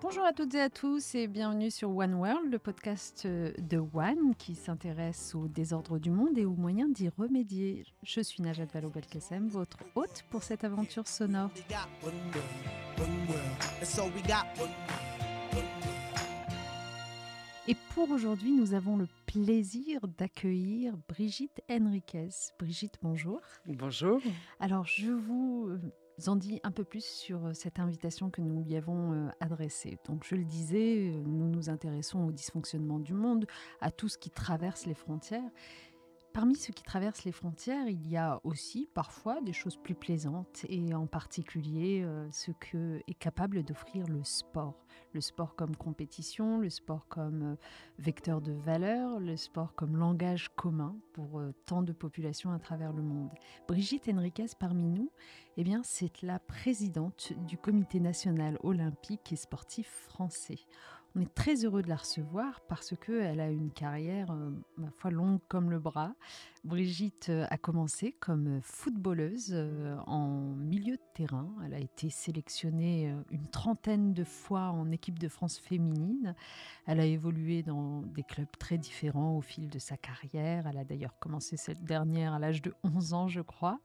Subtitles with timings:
[0.00, 4.36] Bonjour à toutes et à tous et bienvenue sur One World, le podcast de One
[4.38, 7.84] qui s'intéresse au désordre du monde et aux moyens d'y remédier.
[8.04, 11.50] Je suis Najat Vallaud-Belkacem, votre hôte pour cette aventure sonore.
[17.66, 22.28] Et pour aujourd'hui, nous avons le plaisir d'accueillir Brigitte Henriquez.
[22.60, 23.40] Brigitte, bonjour.
[23.66, 24.20] Bonjour.
[24.60, 25.70] Alors, je vous
[26.26, 29.98] en dit un peu plus sur euh, cette invitation que nous lui avons euh, adressée.
[30.06, 33.46] Donc je le disais, euh, nous nous intéressons au dysfonctionnement du monde,
[33.80, 35.50] à tout ce qui traverse les frontières.
[36.38, 40.64] Parmi ceux qui traversent les frontières, il y a aussi parfois des choses plus plaisantes
[40.68, 44.86] et en particulier euh, ce que est capable d'offrir le sport.
[45.14, 47.56] Le sport comme compétition, le sport comme euh,
[47.98, 52.92] vecteur de valeur, le sport comme langage commun pour euh, tant de populations à travers
[52.92, 53.30] le monde.
[53.66, 55.10] Brigitte Henriquez parmi nous,
[55.56, 60.60] eh bien c'est la présidente du Comité national olympique et sportif français.
[61.16, 65.10] On est très heureux de la recevoir parce qu'elle a une carrière, euh, ma foi,
[65.10, 66.14] longue comme le bras.
[66.64, 71.48] Brigitte euh, a commencé comme footballeuse euh, en milieu de terrain.
[71.64, 76.34] Elle a été sélectionnée une trentaine de fois en équipe de France féminine.
[76.86, 80.66] Elle a évolué dans des clubs très différents au fil de sa carrière.
[80.66, 83.80] Elle a d'ailleurs commencé cette dernière à l'âge de 11 ans, je crois.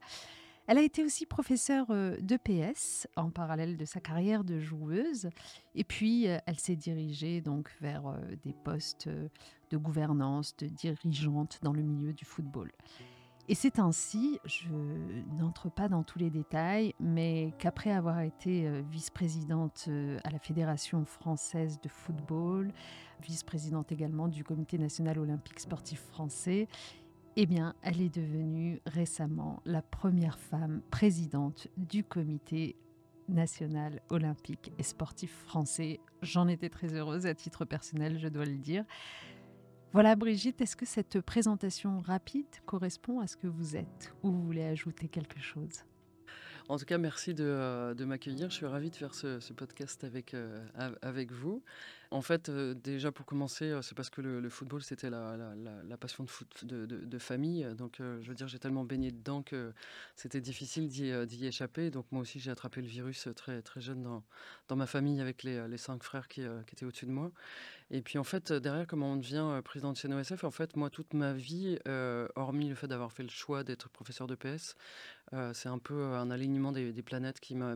[0.67, 1.87] Elle a été aussi professeure
[2.21, 5.29] d'EPS en parallèle de sa carrière de joueuse.
[5.75, 8.03] Et puis, elle s'est dirigée donc vers
[8.43, 9.09] des postes
[9.69, 12.71] de gouvernance, de dirigeante dans le milieu du football.
[13.49, 14.69] Et c'est ainsi, je
[15.37, 19.89] n'entre pas dans tous les détails, mais qu'après avoir été vice-présidente
[20.23, 22.71] à la Fédération française de football,
[23.21, 26.69] vice-présidente également du Comité national olympique sportif français,
[27.35, 32.75] eh bien, elle est devenue récemment la première femme présidente du comité
[33.27, 35.99] national olympique et sportif français.
[36.21, 38.85] J'en étais très heureuse à titre personnel, je dois le dire.
[39.93, 44.43] Voilà Brigitte, est-ce que cette présentation rapide correspond à ce que vous êtes ou vous
[44.43, 45.83] voulez ajouter quelque chose?
[46.69, 48.49] En tout cas, merci de, euh, de m'accueillir.
[48.49, 50.65] Je suis ravie de faire ce, podcast avec, euh,
[51.01, 51.61] avec vous.
[52.13, 56.27] En fait, déjà pour commencer, c'est parce que le, football, c'était la, passion
[56.61, 57.65] de, famille.
[57.75, 59.73] Donc, je veux dire, j'ai tellement baigné dedans que
[60.15, 61.89] c'était difficile d'y échapper.
[61.89, 66.03] Donc, moi aussi, j'ai attrapé le virus très, jeune dans, ma famille avec les, cinq
[66.03, 67.31] frères qui, étaient au-dessus de moi.
[67.89, 71.15] Et puis, en fait, derrière, comment on devient président de CNOSF, en fait, moi, toute
[71.15, 71.79] ma vie,
[72.35, 74.75] hormis le fait d'avoir fait le choix d'être professeur de PS,
[75.53, 77.73] c'est un peu un alignement des, planètes qui m'a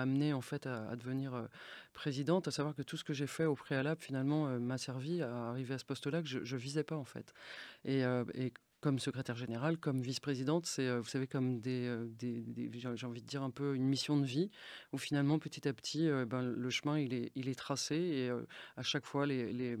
[0.00, 1.46] amené en fait à, devenir euh,
[1.92, 5.22] présidente, à savoir que tout ce que j'ai fait au préalable finalement euh, m'a servi
[5.22, 7.34] à arriver à ce poste-là que je, ne visais pas en fait.
[7.84, 11.94] Et, euh, et comme secrétaire générale, comme vice-présidente, c'est, vous savez, comme des,
[12.72, 14.50] j'ai envie de dire un peu une mission de vie,
[14.94, 18.30] où finalement, petit à petit, ben, le chemin, il est, il est tracé, et
[18.78, 19.76] à chaque fois, les,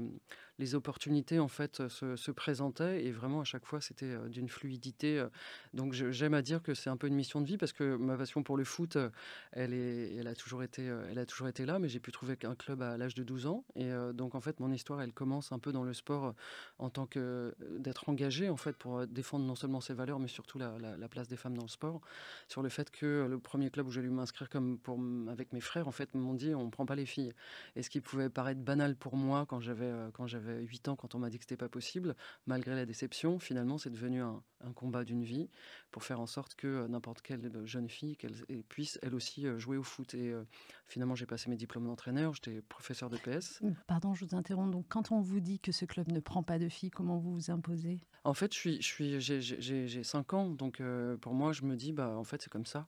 [0.60, 4.48] les opportunités en fait se, se, présentaient et vraiment à chaque fois c'était euh, d'une
[4.48, 5.18] fluidité.
[5.18, 5.28] Euh.
[5.72, 8.16] Donc j'aime à dire que c'est un peu une mission de vie parce que ma
[8.16, 9.08] passion pour le foot, euh,
[9.52, 12.36] elle, est, elle, a, toujours été, elle a toujours été là, mais j'ai pu trouver
[12.44, 13.64] un club à l'âge de 12 ans.
[13.74, 16.34] Et donc en fait mon histoire elle commence un peu dans le sport
[16.78, 20.58] en tant que d'être engagé en fait pour défendre non seulement ses valeurs mais surtout
[20.58, 22.02] la, la, place des femmes dans le sport.
[22.48, 25.88] Sur le fait que le premier club où dû m'inscrire comme pour, avec mes frères
[25.88, 27.32] en fait m'ont dit on prend pas les filles.
[27.76, 31.30] Et ce qui pouvait paraître banal pour moi quand j'avais 8 ans quand on m'a
[31.30, 32.16] dit que c'était pas possible.
[32.46, 34.42] Malgré la déception, finalement, c'est devenu un,
[34.74, 35.48] combat d'une vie
[35.90, 38.34] pour faire en sorte que euh, n'importe quelle jeune fille qu'elle
[38.68, 40.14] puisse elle aussi euh, jouer au foot.
[40.14, 40.44] Et euh,
[40.86, 43.62] finalement, j'ai passé mes diplômes d'entraîneur, j'étais professeur de PS.
[43.86, 44.70] Pardon, je vous interromps.
[44.70, 47.34] Donc, quand on vous dit que ce club ne prend pas de filles, comment vous
[47.34, 48.00] vous imposez?
[48.24, 50.82] En fait, je suis, je suis, j'ai 5 ans, donc
[51.20, 52.86] pour moi, je me dis, bah, en fait, c'est comme ça.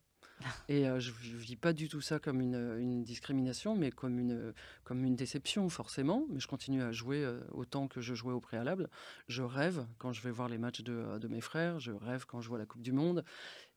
[0.68, 4.18] Et euh, je ne vis pas du tout ça comme une, une, discrimination, mais comme
[4.18, 4.52] une,
[4.84, 6.26] comme une déception, forcément.
[6.30, 8.88] Mais je continue à jouer euh, autant que je jouais au préalable.
[9.28, 12.40] Je rêve quand je vais voir les matchs de, de mes frères, je rêve quand
[12.40, 13.24] je vois la Coupe du Monde.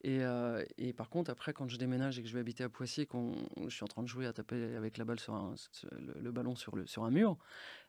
[0.03, 2.69] Et, euh, et, par contre, après, quand je déménage et que je vais habiter à
[2.69, 3.31] Poissy, quand
[3.63, 5.33] je suis en train de jouer à taper avec la balle sur
[6.21, 7.37] le, ballon sur, le, sur un mur,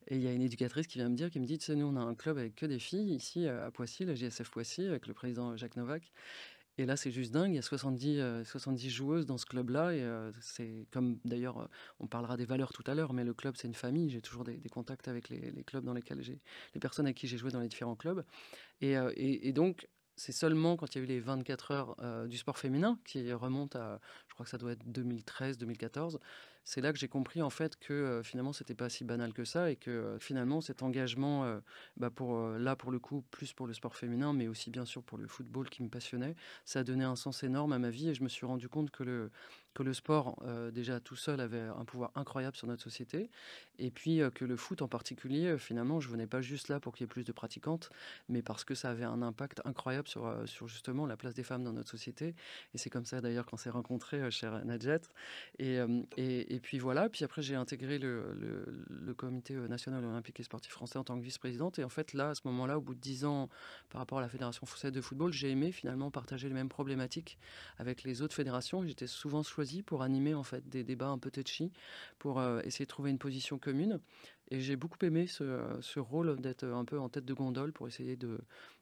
[0.08, 1.86] et il y a une éducatrice qui vient me dire, qui me dit, tu nous,
[1.86, 5.06] on a un club avec que des filles ici à Poissy, la JSF Poissy, avec
[5.08, 6.10] le président Jacques Novak.
[6.78, 7.52] Et là, c'est juste dingue.
[7.52, 9.94] Il y a 70, 70 euh, joueuses dans ce club-là.
[9.94, 11.66] Et euh, c'est comme d'ailleurs, euh,
[12.00, 14.10] on parlera des valeurs tout à l'heure, mais le club, c'est une famille.
[14.10, 16.40] J'ai toujours des, contacts avec les, clubs dans lesquels j'ai,
[16.74, 18.24] les personnes avec qui j'ai joué dans les différents clubs.
[18.80, 22.58] Et, et, donc, c'est seulement quand il y a eu les 24 heures du sport
[22.58, 26.20] féminin qui remontent à, je crois que ça doit être 2013, 2014,
[26.66, 29.70] c'est là que j'ai compris en fait que finalement c'était pas si banal que ça
[29.70, 31.60] et que finalement cet engagement,
[31.96, 32.10] bah,
[32.58, 35.26] là pour le coup plus pour le sport féminin, mais aussi bien sûr pour le
[35.26, 36.34] football qui me passionnait,
[36.64, 38.90] ça a donné un sens énorme à ma vie et je me suis rendu compte
[38.90, 39.30] que le
[39.76, 43.30] que le sport, euh, déjà tout seul, avait un pouvoir incroyable sur notre société.
[43.78, 46.80] Et puis euh, que le foot en particulier, euh, finalement, je venais pas juste là
[46.80, 47.90] pour qu'il y ait plus de pratiquantes,
[48.30, 51.62] mais parce que ça avait un impact incroyable sur, sur justement la place des femmes
[51.62, 52.34] dans notre société.
[52.74, 55.02] Et c'est comme ça d'ailleurs qu'on s'est rencontrés, cher Nadjet.
[55.58, 55.76] Et,
[56.16, 60.98] et, et, puis voilà, puis après j'ai intégré le, comité national olympique et sportif français
[60.98, 61.78] en tant que vice-présidente.
[61.78, 63.48] Et en fait, là, à ce moment-là, au bout de dix ans
[63.88, 67.38] par rapport à la Fédération française de football, j'ai aimé finalement partager les mêmes problématiques
[67.78, 68.84] avec les autres fédérations.
[68.84, 71.72] J'étais souvent choisi pour animer en fait des débats un peu touchy,
[72.18, 74.00] pour euh, essayer de trouver une position commune.
[74.50, 78.16] Et j'ai beaucoup aimé ce, rôle d'être un peu en tête de gondole pour essayer
[78.16, 78.38] de,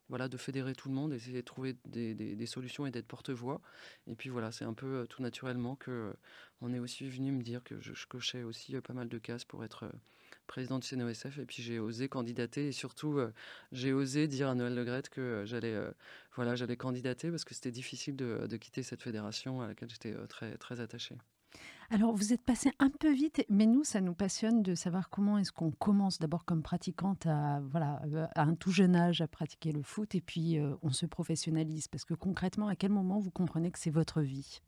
[0.08, 3.60] voilà, de fédérer tout le monde, essayer de trouver des, solutions et d'être porte-voix.
[4.06, 6.12] Et puis voilà, c'est un peu euh, tout naturellement que euh,
[6.60, 9.64] on est aussi venu me dire que je, cochais aussi pas mal de cases pour
[9.64, 9.90] être
[10.46, 11.38] président du CNOSF.
[11.38, 13.18] Et puis j'ai osé candidater et surtout
[13.72, 15.76] j'ai osé dire à Noël Legrette que j'allais
[16.34, 20.14] voilà, j'allais candidater parce que c'était difficile de, de, quitter cette fédération à laquelle j'étais
[20.28, 21.16] très, très attaché.
[21.90, 25.38] Alors, vous êtes passé un peu vite, mais nous, ça nous passionne de savoir comment
[25.38, 28.00] est-ce qu'on commence d'abord comme pratiquante à, voilà,
[28.34, 31.88] à un tout jeune âge à pratiquer le foot et puis on se professionnalise.
[31.88, 34.60] Parce que concrètement, à quel moment vous comprenez que c'est votre vie?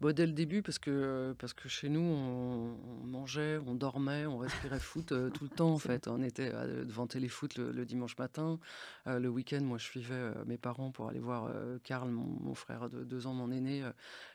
[0.00, 4.38] Bon, dès le début, parce que, parce que chez nous, on, mangeait, on dormait, on
[4.38, 6.08] respirait foot euh, tout le temps, en fait.
[6.08, 8.58] On était euh, devant Téléfoot le, le dimanche matin.
[9.06, 11.52] Euh, le week-end, moi, je suivais mes parents pour aller voir
[11.84, 13.84] Karl, mon, frère de deux ans, mon aîné,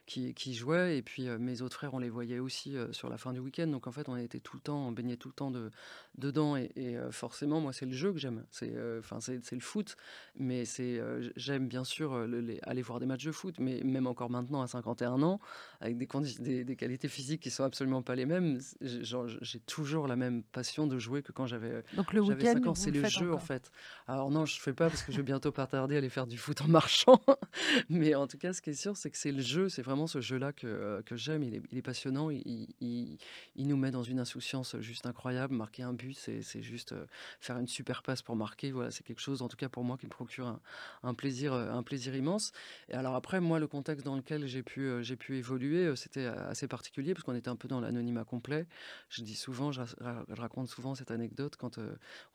[0.05, 0.97] qui, qui, jouait.
[0.97, 3.67] Et puis, mes autres frères, on les voyait aussi sur la fin du week-end.
[3.67, 5.71] Donc, en fait, on était tout le temps, on baignait tout le temps de,
[6.17, 6.55] dedans.
[6.55, 8.45] Et, forcément, moi, c'est le jeu que j'aime.
[8.51, 9.95] C'est enfin c'est le foot.
[10.37, 11.01] Mais c'est
[11.35, 12.27] j'aime bien sûr
[12.63, 13.55] aller voir des matchs de foot.
[13.59, 15.39] Mais même encore maintenant, à 51 ans,
[15.81, 18.59] avec des, des, qualités physiques qui sont absolument pas les mêmes.
[18.81, 22.75] J'ai toujours la même passion de jouer que quand j'avais 5 ans.
[22.75, 23.71] C'est le jeu en fait.
[24.07, 26.27] Alors non, je fais pas parce que je vais bientôt pas tarder à aller faire
[26.27, 27.21] du foot en marchant.
[27.89, 29.69] Mais en tout cas, ce qui est sûr, c'est que c'est le jeu.
[29.69, 31.43] C'est vraiment ce jeu-là que, euh, j'aime.
[31.43, 32.29] Il, est, passionnant.
[32.29, 33.17] Il,
[33.55, 35.55] nous met dans une insouciance juste incroyable.
[35.55, 37.05] Marquer un but, c'est juste euh,
[37.39, 38.71] faire une super passe pour marquer.
[38.71, 40.59] Voilà, c'est quelque chose, en tout cas pour moi, qui me procure
[41.03, 42.51] un, plaisir, euh, un plaisir immense.
[42.89, 47.13] Et alors après, moi, le contexte dans lequel j'ai pu, pu évolué, c'était assez particulier
[47.13, 48.67] parce qu'on était un peu dans l'anonymat complet.
[49.09, 49.81] Je dis souvent, je,
[50.29, 51.79] raconte souvent cette anecdote quand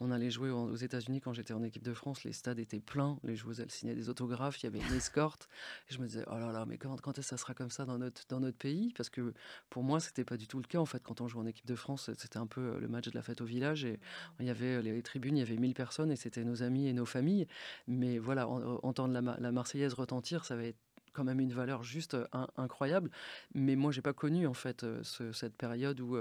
[0.01, 3.19] on allait jouer aux États-Unis quand j'étais en équipe de France, les stades étaient pleins,
[3.25, 5.49] les joueuses elles signaient des autographes, il y avait une escorte.
[5.89, 7.85] Je me disais, oh là là, mais quand, quand est-ce que ça sera comme ça
[7.85, 9.33] dans notre, dans notre pays Parce que
[9.69, 11.03] pour moi, c'était pas du tout le cas en fait.
[11.03, 13.41] Quand on joue en équipe de France, c'était un peu le match de la fête
[13.41, 13.99] au village et
[14.39, 16.93] il y avait les tribunes, il y avait 1000 personnes et c'était nos amis et
[16.93, 17.47] nos familles.
[17.87, 20.79] Mais voilà, entendre la, la Marseillaise retentir, ça va être
[21.13, 22.17] quand même une valeur juste
[22.57, 23.11] incroyable.
[23.55, 26.17] Mais moi, j'ai pas connu en fait cette période où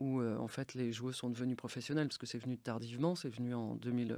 [0.00, 3.54] où en fait les joueurs sont devenus professionnels parce que c'est venu tardivement, c'est venu
[3.54, 4.16] en 2000,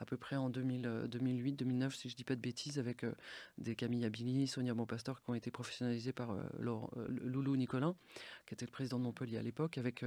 [0.00, 3.04] à peu près en 2000, 2008, 2009 si je dis pas de bêtises avec
[3.58, 7.94] des Camille Abili, Sonia Bonpastor qui ont été professionnalisés par Loulou Nicolin
[8.46, 10.04] qui était le président de Montpellier à l'époque avec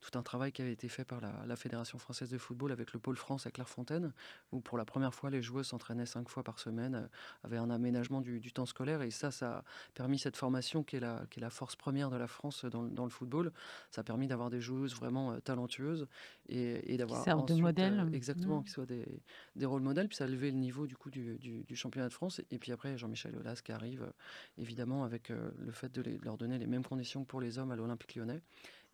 [0.00, 2.98] tout un travail qui avait été fait par la, Fédération française de football avec le
[2.98, 4.12] pôle France à Clairefontaine
[4.52, 7.08] où pour la première fois les joueurs s'entraînaient cinq fois par semaine,
[7.44, 9.64] avaient un aménagement du, temps scolaire et ça ça a
[9.94, 12.82] permis cette formation qui est la, qui est la force première de la France dans,
[12.82, 13.52] dans le football.
[13.90, 16.06] Ça a permis d'avoir des joueuses vraiment talentueuses
[16.48, 18.08] et, d'avoir servent de modèle.
[18.12, 18.64] exactement, mmh.
[18.64, 19.06] qui soient des,
[19.56, 20.08] des, rôles modèles.
[20.08, 22.40] Puis ça a levé le niveau du coup du, du, championnat de France.
[22.50, 24.10] Et puis après, Jean-Michel Aulas qui arrive,
[24.58, 27.76] évidemment, avec le fait de, leur donner les mêmes conditions que pour les hommes à
[27.76, 28.40] l'Olympique lyonnais.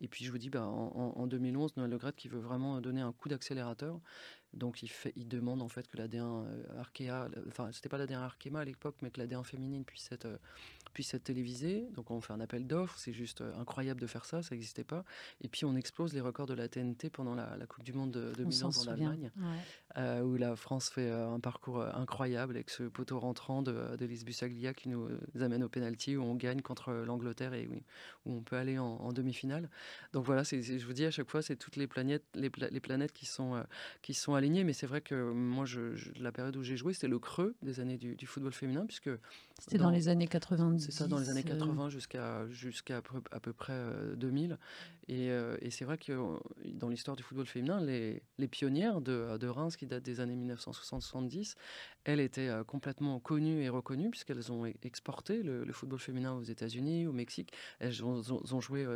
[0.00, 3.00] Et puis je vous dis, bah, en, en, 2011, Noël Le qui veut vraiment donner
[3.00, 4.00] un coup d'accélérateur.
[4.54, 6.47] Donc il, fait, il demande en fait que l'AD1
[6.78, 10.40] Arkea, enfin c'était pas l'AD1 Arkema à l'époque, mais que l'AD1 féminine puisse être
[10.90, 11.88] puisse être télévisé.
[11.95, 14.85] Donc on fait un appel d'offres, c'est juste euh, incroyable de faire ça, ça n'existait
[14.85, 15.04] pas.
[15.40, 18.33] Et puis on explose les records de la TNT pendant la, Coupe du Monde de
[18.37, 19.30] 2011 en Allemagne,
[19.97, 24.73] euh, où la France fait euh, un parcours incroyable avec ce poteau rentrant d'Elise Bussaglia
[24.73, 25.09] qui nous
[25.40, 27.83] amène au penalty où on gagne contre l'Angleterre et où,
[28.26, 29.71] on peut aller en, demi-finale.
[30.12, 33.25] Donc voilà, je vous dis à chaque fois, c'est toutes les planètes, les, planètes qui
[33.25, 33.62] sont,
[34.02, 34.64] qui sont alignées.
[34.64, 37.80] Mais c'est vrai que moi, je, la période où j'ai joué, c'était le creux des
[37.80, 39.11] années du, du football féminin, puisque
[39.59, 40.77] c'était dans, les années 90.
[40.78, 41.90] C'est ça, dans les années 80 euh.
[41.90, 42.99] jusqu'à jusqu'à
[43.30, 43.78] à peu près
[44.16, 44.52] 2000.
[44.52, 44.56] Euh,
[45.08, 46.12] et, euh, et c'est vrai que
[46.64, 50.37] dans l'histoire du football féminin, les, les pionnières de, de, Reims, qui datent des années
[50.37, 51.54] 1960-70,
[52.04, 57.12] elles étaient complètement connues et reconnues puisqu'elles ont exporté le, football féminin aux États-Unis, au
[57.12, 57.52] Mexique.
[57.78, 58.87] Elles ont, ont, joué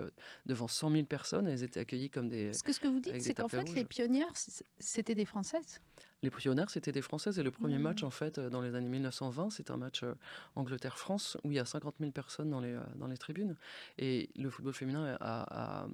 [0.46, 1.46] devant 100 000 personnes.
[1.48, 2.52] Elles étaient accueillies comme des.
[2.52, 4.32] Ce que, ce que vous dites, c'est qu'en fait, les pionnières,
[4.78, 5.80] c'était des Françaises
[6.22, 7.38] Les pionnières, c'était des Françaises.
[7.38, 7.82] Et le premier Mmh.
[7.82, 10.14] match, en fait, euh, dans les années 1920, c'est un match euh,
[10.54, 13.56] Angleterre-France où il y a 50 000 personnes dans les, euh, dans les tribunes.
[13.98, 15.86] Et le football féminin a, a-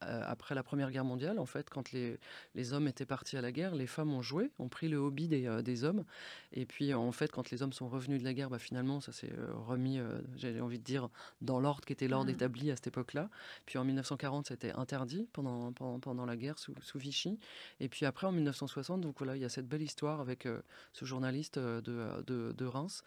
[0.00, 2.18] après la Première Guerre mondiale, en fait, quand les,
[2.54, 5.28] les hommes étaient partis à la guerre, les femmes ont joué, ont pris le hobby
[5.28, 6.04] des, euh, des hommes.
[6.52, 9.12] Et puis, en fait, quand les hommes sont revenus de la guerre, bah, finalement, ça
[9.12, 11.08] s'est euh, remis, euh, j'ai envie de dire,
[11.40, 12.34] dans l'ordre qui était l'ordre Mm.
[12.34, 13.30] établi à cette époque-là.
[13.66, 17.38] Puis en 1940, c'était interdit pendant, pendant, pendant la guerre sous, sous Vichy.
[17.80, 20.62] Et puis après, en 1960, donc voilà, il y a cette belle histoire avec euh,
[20.92, 23.02] ce journaliste de, de, de Reims,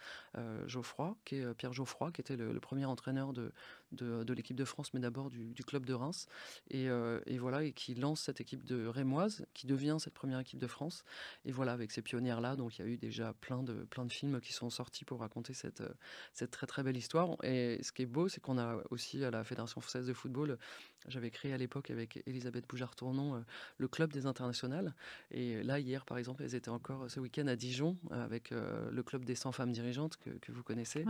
[0.68, 3.52] Geoffroy, qui est Pierre Geoffroy, qui était le, le premier entraîneur de,
[3.94, 6.28] de, de l'équipe de France, mais d'abord du, du club de Reims.
[6.70, 10.40] Et, euh, et voilà, et qui lance cette équipe de Rémoise, qui devient cette première
[10.40, 11.04] équipe de France.
[11.46, 14.12] Et voilà, avec ces pionnières-là, donc il y a eu déjà plein de, plein de
[14.12, 15.90] films qui sont sortis pour raconter cette, euh,
[16.34, 17.38] cette très très belle histoire.
[17.44, 20.58] Et ce qui est beau, c'est qu'on a aussi à la Fédération française de football,
[21.10, 23.40] j'avais créé à l'époque avec Elisabeth Boujard-Tournon euh,
[23.78, 24.94] le club des internationales.
[25.32, 29.26] Et là, hier, par exemple, elles étaient encore ce week-end à Dijon avec le club
[29.26, 31.04] des 100 femmes dirigeantes que, que vous connaissez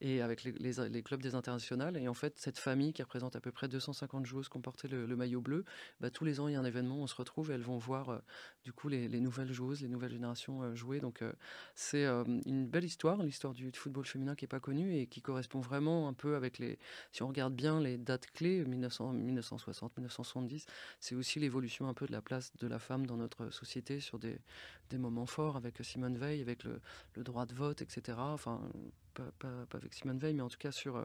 [0.00, 1.96] et avec les, les- les clubs des internationales.
[1.96, 4.88] Et en fait, cette famille qui représente à peu près 250 joueuses qui ont porté
[4.88, 5.64] le, maillot bleu,
[6.00, 7.78] bah, tous les ans, il y a un événement, on se retrouve et elles vont
[7.78, 8.18] voir euh,
[8.64, 11.00] du coup les, les nouvelles joueuses, les nouvelles générations euh, jouer.
[11.00, 11.32] Donc, euh,
[11.74, 15.60] c'est une belle histoire, l'histoire du football féminin qui n'est pas connue et qui correspond
[15.60, 16.78] vraiment un peu avec les.
[17.12, 20.66] Si on regarde bien les dates clés, 1900, 1960, 1970,
[21.00, 24.18] c'est aussi l'évolution un peu de la place de la femme dans notre société sur
[24.18, 24.38] des,
[24.90, 26.80] des moments forts avec Simone Veil, avec le,
[27.14, 28.18] le droit de vote, etc.
[28.18, 28.60] Enfin,
[29.24, 31.04] pas, pas- pas avec Simone Veil, mais en tout cas sur euh,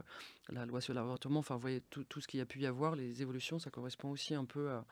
[0.50, 1.40] la loi sur l'avortement.
[1.40, 3.70] Enfin, vous voyez, tout, tout ce qu'il y a pu y avoir, les évolutions, ça
[3.70, 4.86] correspond aussi un peu à,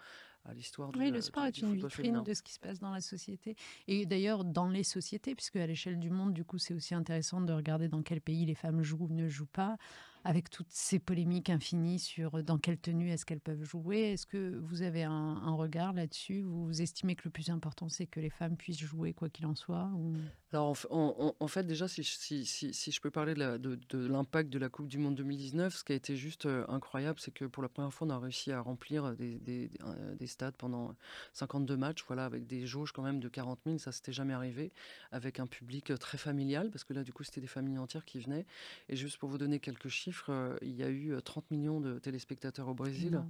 [0.45, 2.91] à l'histoire Oui, euh, le sport est une vitrine de ce qui se passe dans
[2.91, 3.55] la société.
[3.87, 7.39] Et d'ailleurs, dans les sociétés, puisque à l'échelle du monde, du coup, c'est aussi intéressant
[7.41, 9.77] de regarder dans quel pays les femmes jouent ou ne jouent pas,
[10.25, 14.13] avec toutes ces polémiques infinies sur dans quelle tenue est-ce qu'elles peuvent jouer.
[14.13, 16.41] Est-ce que vous avez un, un regard là-dessus?
[16.41, 19.55] Vous estimez que le plus important, c'est que les femmes puissent jouer quoi qu'il en
[19.55, 20.13] soit ou...
[20.53, 24.59] Alors, en, fa- en- fait, déjà, si, si, si, je peux parler de l'impact de
[24.59, 27.63] la Coupe du Monde 2019, ce qui a été juste euh, incroyable, c'est que pour
[27.63, 30.93] la première fois, on a réussi à remplir euh, des stades pendant
[31.33, 34.71] 52 matchs, voilà, avec des jauges quand même de 40 000, ça s'était jamais arrivé,
[35.11, 38.05] avec un public euh, très familial, parce que là, du coup, c'était des familles entières
[38.05, 38.45] qui venaient.
[38.89, 41.97] Et juste pour vous donner quelques chiffres, il y a eu euh, 30 millions de
[41.97, 43.23] téléspectateurs au Brésil.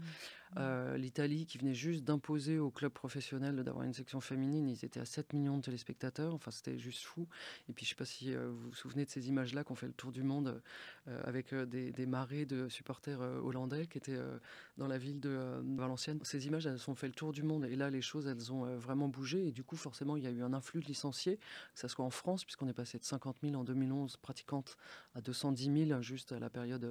[0.58, 5.00] Euh, L'Italie qui venait juste d'imposer aux clubs professionnels d'avoir une section féminine, ils étaient
[5.00, 7.28] à 7 millions de téléspectateurs, enfin c'était juste fou.
[7.70, 9.88] Et puis je sais pas si euh, vous vous souvenez de ces images-là qu'on fait
[9.88, 10.62] le tour du monde
[11.08, 14.20] euh, avec des, des marées de supporters hollandais qui étaient
[14.78, 16.20] dans la ville de Valenciennes.
[16.24, 18.66] Ces images, elles ont fait le tour du monde et là les choses, elles ont
[18.78, 21.38] vraiment bougé et du coup forcément il y a eu un influx de licenciés,
[21.74, 24.78] que ce soit en France puisqu'on est passé de 50 000 en 2011 pratiquantes
[25.16, 26.86] à 210 000 juste à la période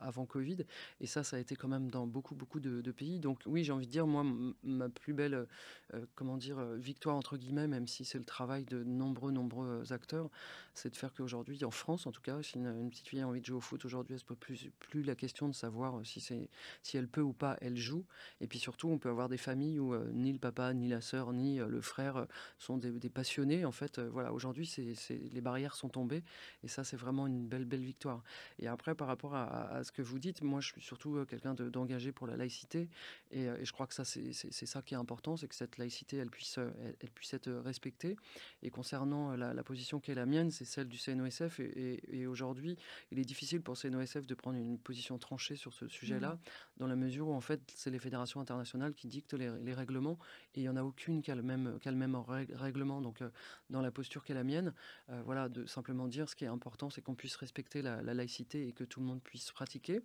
[0.00, 0.58] avant Covid.
[1.00, 3.05] Et ça, ça a été quand même dans beaucoup, beaucoup de, de pays.
[3.20, 4.24] Donc oui, j'ai envie de dire, moi,
[4.62, 5.46] ma plus belle,
[5.94, 9.92] euh, comment dire, euh, victoire, entre guillemets, même si c'est le travail de nombreux, nombreux
[9.92, 10.30] acteurs,
[10.74, 13.40] c'est de faire qu'aujourd'hui, en France en tout cas, si une, petite fille a envie
[13.40, 16.04] de jouer au foot aujourd'hui, elle se pose plus, plus la question de savoir euh,
[16.04, 18.04] si, si elle peut ou pas, elle joue.
[18.40, 21.00] Et puis surtout, on peut avoir des familles où euh, ni le papa, ni la
[21.00, 22.24] sœur, ni euh, le frère euh,
[22.58, 23.64] sont des, passionnés.
[23.64, 24.72] En fait, euh, voilà, aujourd'hui,
[25.10, 26.22] les barrières sont tombées.
[26.62, 28.22] Et ça, c'est vraiment une belle, belle victoire.
[28.58, 31.54] Et après, par rapport à, ce que vous dites, moi, je suis surtout euh, quelqu'un
[31.54, 32.88] de- d'engagé pour la laïcité.
[33.30, 34.32] Et, euh, et je crois que ça, c'est
[34.66, 37.50] ça qui est important, c'est que cette laïcité, elle puisse, euh, elle, elle puisse être
[37.50, 38.16] respectée.
[38.62, 41.60] Et concernant euh, la, la position qui est la mienne, c'est celle du CNOSF.
[41.60, 42.76] Et, et- et aujourd'hui,
[43.10, 46.38] il est difficile pour CNOSF de prendre une position tranchée sur ce sujet-là,
[46.76, 50.18] dans la mesure où, en fait, c'est les fédérations internationales qui dictent les, les règlements.
[50.54, 52.54] Et il n'y en a aucune qui a le même, qui a le même règ-
[52.54, 53.00] règlement.
[53.00, 53.30] Donc, euh,
[53.70, 54.72] dans la posture qui est la mienne,
[55.10, 58.14] euh, voilà, de simplement dire ce qui est important, c'est qu'on puisse respecter la, la
[58.14, 60.00] laïcité et que tout le monde puisse pratiquer.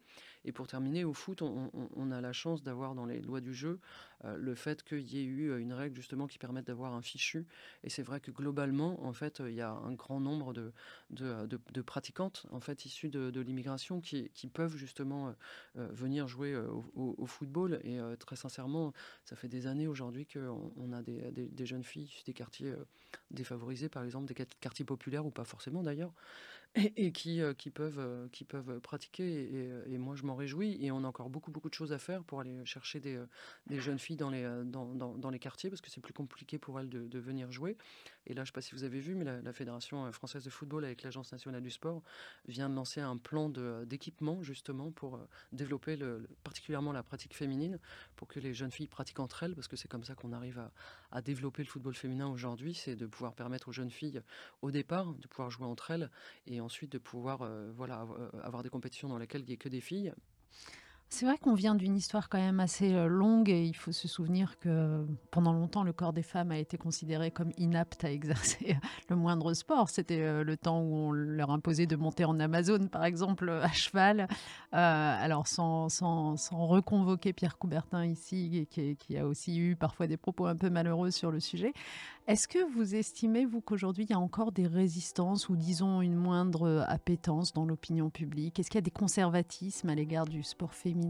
[0.45, 3.41] Et pour terminer, au foot, on, on- on a la chance d'avoir dans les lois
[3.41, 3.79] du jeu
[4.25, 7.01] euh, le fait qu'il y ait eu euh, une règle justement qui permette d'avoir un
[7.01, 7.45] fichu.
[7.83, 10.71] Et c'est vrai que globalement, en fait, il y a un grand nombre de,
[11.09, 15.31] de, pratiquantes en fait issues de, l'immigration qui, peuvent justement euh,
[15.77, 17.79] euh, venir jouer euh, au, football.
[17.83, 18.93] Et euh, très sincèrement,
[19.25, 22.85] ça fait des années aujourd'hui qu'on on a des, jeunes filles des quartiers euh,
[23.31, 26.13] défavorisés, par exemple des quart- quartiers populaires ou pas forcément d'ailleurs,
[26.75, 29.49] et, qui, euh, peuvent, euh, peuvent pratiquer.
[29.89, 30.77] Et, moi, je m'en réjouis.
[30.81, 33.25] Et on a encore beaucoup, beaucoup de choses à faire pour aller chercher des, euh,
[33.69, 37.51] jeunes filles dans les, euh, quartiers parce que c'est plus compliqué pour elles de venir
[37.51, 37.77] jouer.
[38.27, 40.43] Et là, je ne sais pas si vous avez vu, mais la, Fédération euh, française
[40.43, 42.01] de football avec l'Agence nationale du sport
[42.47, 45.97] vient de lancer un plan de- d'équipement justement pour euh, développer
[46.43, 47.79] particulièrement la pratique féminine
[48.15, 50.61] pour que les jeunes filles pratiquent entre elles parce que c'est comme ça qu'on arrive
[51.11, 54.21] à, développer le football féminin aujourd'hui, c'est de pouvoir permettre aux jeunes filles
[54.61, 56.09] au départ de pouvoir jouer entre elles
[56.47, 59.53] et ensuite de pouvoir euh, voilà, av- euh, avoir des compétitions dans lesquelles il n'y
[59.53, 60.13] ait que des filles.
[61.13, 64.07] C'est vrai qu'on vient d'une histoire quand même assez euh, longue et il faut se
[64.07, 68.77] souvenir que pendant longtemps, le corps des femmes a été considéré comme inapte à exercer
[69.09, 69.89] le moindre sport.
[69.89, 73.71] C'était euh, le temps où on leur imposait de monter en Amazon, par exemple, à
[73.73, 74.21] cheval.
[74.21, 74.27] Euh,
[74.71, 80.17] alors, sans, sans, sans, reconvoquer Pierre Coubertin ici, qui, qui, a aussi eu parfois des
[80.17, 81.73] propos un peu malheureux sur le sujet,
[82.27, 86.15] est-ce que vous estimez, vous, qu'aujourd'hui, il y a encore des résistances ou, disons, une
[86.15, 88.59] moindre appétence dans l'opinion publique?
[88.59, 91.00] Est-ce qu'il y a des conservatismes à l'égard du sport féminin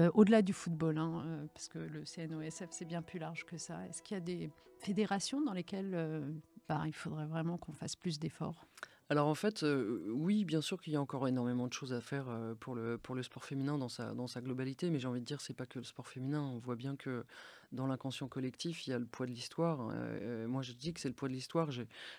[0.00, 3.58] euh, au-delà du football, hein, euh, parce que le CNOSF, c'est bien plus large que
[3.58, 3.86] ça.
[3.88, 6.32] Est-ce qu'il y a des fédérations dans lesquelles euh,
[6.68, 8.66] bah, il faudrait vraiment qu'on fasse plus d'efforts?
[9.10, 9.62] Alors en fait,
[10.08, 12.26] oui, bien sûr qu'il y a encore énormément de choses à faire
[12.60, 15.26] pour, le, pour le sport féminin dans sa, dans sa globalité, mais j'ai envie de
[15.26, 16.40] dire, c'est pas que le sport féminin.
[16.40, 17.26] On voit bien que
[17.72, 19.88] dans l'inconscient collectif, il y a le poids de l'histoire.
[19.88, 21.70] Euh, euh, moi, je dis que c'est le poids de l'histoire.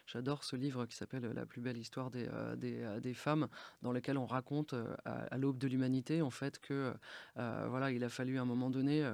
[0.08, 3.48] J'adore ce livre qui s'appelle La plus belle histoire des, euh, des, femmes,
[3.82, 4.74] dans lequel on raconte
[5.06, 6.94] à, l'aube de l'humanité, en fait, que
[7.36, 9.08] voilà, il a fallu à un moment donné,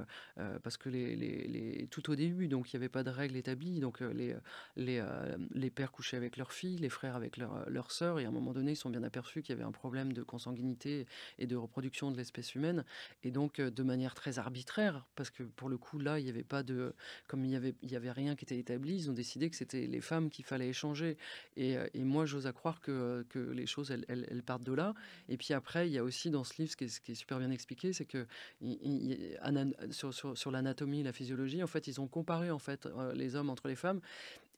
[0.63, 3.99] parce que les, tout au début, donc il n'y avait pas de règles établies, donc
[3.99, 4.35] les,
[4.77, 5.03] les,
[5.51, 8.31] les pères couchaient avec leurs filles, les frères avec leurs leur sœurs, et à un
[8.31, 11.05] moment donné, ils sont bien aperçus qu'il y avait un problème de consanguinité
[11.37, 12.85] et de reproduction de l'espèce humaine,
[13.23, 16.63] et donc de manière très arbitraire, parce que pour le coup, là, il avait pas
[16.63, 16.93] de,
[17.27, 19.55] comme il y avait, il y avait rien qui était établi, ils ont décidé que
[19.55, 21.17] c'était les femmes qu'il fallait échanger.
[21.57, 24.93] Et, euh, moi, j'ose à croire que, que les choses, elles, partent de là.
[25.27, 27.51] Et puis après, il y a aussi dans ce livre, ce qui est, super bien
[27.51, 28.25] expliqué, c'est que
[29.91, 33.35] sur, sur, sur l'anatomie, la physiologie, en fait, ils ont comparé en fait euh, les
[33.35, 34.01] hommes entre les femmes.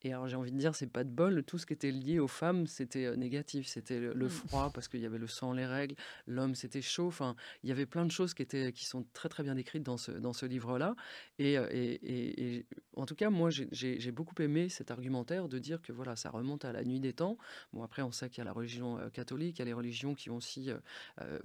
[0.04, 2.20] Et alors j'ai envie de dire, c'est pas de bol, tout ce qui était lié
[2.20, 3.68] aux femmes, c'était euh, négatif.
[3.68, 4.30] C'était le, mmh.
[4.30, 5.96] froid, parce qu'il y avait le sang, les règles,
[6.28, 7.08] l'homme, c'était chaud.
[7.08, 9.84] Enfin, il y avait plein de choses qui, étaient, qui sont très très bien décrites
[9.84, 10.96] dans ce, dans ce livre-là.
[11.38, 12.66] Et, euh, et, et,
[12.96, 16.66] en tout cas, moi, j'ai beaucoup aimé cet argumentaire de dire que voilà, ça remonte
[16.66, 17.38] à la nuit des temps.
[17.74, 19.74] Bon, après, on sait qu'il y a la religion euh, catholique, il y a les
[19.74, 20.70] religions qui ont aussi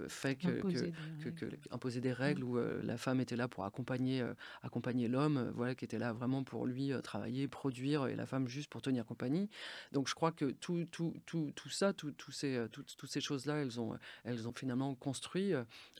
[0.07, 2.49] fait que, imposer, que, que, que, imposer des règles mmh.
[2.49, 4.25] où la femme était là pour accompagner,
[4.63, 8.69] accompagner l'homme, voilà, qui était là vraiment pour lui travailler, produire, et la femme juste
[8.69, 9.49] pour tenir compagnie.
[9.91, 13.21] Donc je crois que tout, tout, tout, tout ça, tout, tout ces, euh, toutes ces
[13.21, 15.53] choses-là, elles ont, elles ont finalement construit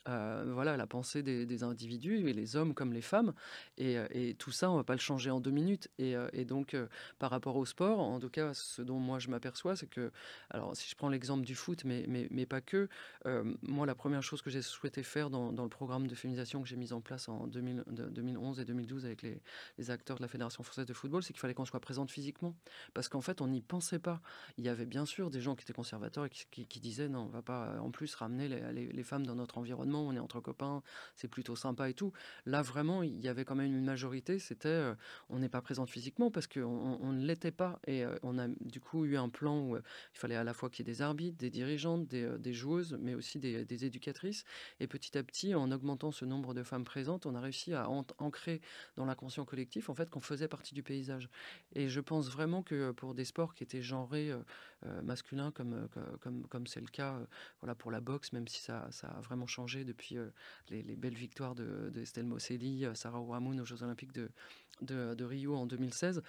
[0.08, 3.34] euh, voilà, la pensée des, individus, et les hommes comme les femmes.
[3.76, 5.88] Et, euh, et tout ça, on ne va pas le changer en deux minutes.
[5.98, 6.76] Et, et donc,
[7.18, 10.10] par rapport au sport, en tout cas, ce dont moi je m'aperçois, c'est que,
[10.50, 12.88] alors si je prends l'exemple du foot, mais, mais, mais pas que,
[13.62, 16.68] moi, la première chose que j'ai souhaité faire dans, dans, le programme de féminisation que
[16.68, 19.40] j'ai mis en place en 2000, 2011 et 2012 avec les,
[19.78, 22.37] les acteurs de la Fédération française de football, c'est qu'il fallait qu'on soit présente physiquement
[22.94, 24.20] parce qu'en fait, on n'y pensait pas.
[24.56, 27.26] Il y avait bien sûr des gens qui étaient conservateurs et qui, disaient non, on
[27.26, 30.82] va pas euh, en plus ramener les, femmes dans notre environnement, on est entre copains,
[31.16, 32.12] c'est plutôt sympa et tout.
[32.46, 34.94] Là, vraiment, il y avait quand même une majorité, c'était euh,
[35.30, 37.80] on n'est pas présente physiquement parce qu'on on ne l'était pas.
[37.86, 40.68] Et euh, on a du coup eu un plan où il fallait à la fois
[40.68, 44.44] qu'il y ait des arbitres, des dirigeantes, des, joueuses, mais aussi des, des, éducatrices.
[44.80, 47.88] Et petit à petit, en augmentant ce nombre de femmes présentes, on a réussi à
[47.88, 48.60] ancrer
[48.96, 51.28] dans l'inconscient collectif en fait qu'on faisait partie du paysage.
[51.74, 54.32] Et je pense vraiment que pour des sports qui étaient genrés
[54.84, 55.88] euh, euh, masculins, comme
[56.20, 57.26] comme comme c'est le cas, euh,
[57.60, 60.16] voilà pour la boxe, même si ça, ça a vraiment changé depuis
[60.70, 64.30] les, belles victoires de Estelle Mosselli, Sarah Ouamoun aux Jeux Olympiques de,
[64.82, 66.22] de, Rio en 2016.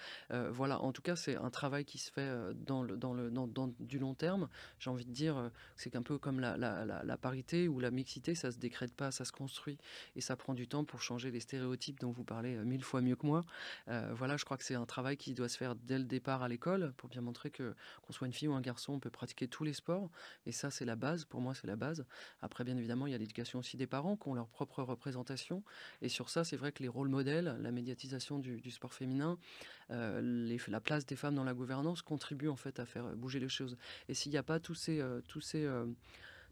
[0.50, 3.68] voilà, en tout cas, c'est un travail qui se fait dans le dans le dans,
[3.80, 4.48] du long terme.
[4.78, 8.34] J'ai envie de dire, c'est un peu comme la, la, la, parité ou la mixité,
[8.34, 9.78] ça se décrète pas, ça se construit
[10.16, 13.16] et ça prend du temps pour changer les stéréotypes dont vous parlez mille fois mieux
[13.16, 13.44] que moi.
[13.86, 16.48] voilà, je crois que c'est un travail qui doit se faire dès le départ à
[16.48, 19.48] l'école pour bien montrer que qu'on soit une fille ou un garçon, on peut pratiquer
[19.48, 20.10] tous les sports.
[20.46, 21.24] Et ça, c'est la base.
[21.24, 22.04] Pour moi, c'est la base.
[22.40, 25.62] Après, bien évidemment, il y a l'éducation aussi des parents qui ont leur propre représentation.
[26.00, 29.38] Et sur ça, c'est vrai que les rôles modèles, la médiatisation du, sport féminin,
[29.90, 33.48] euh, la place des femmes dans la gouvernance contribuent en fait à faire bouger les
[33.48, 33.76] choses.
[34.08, 35.86] Et s'il n'y a pas tous ces, euh, tous ces euh,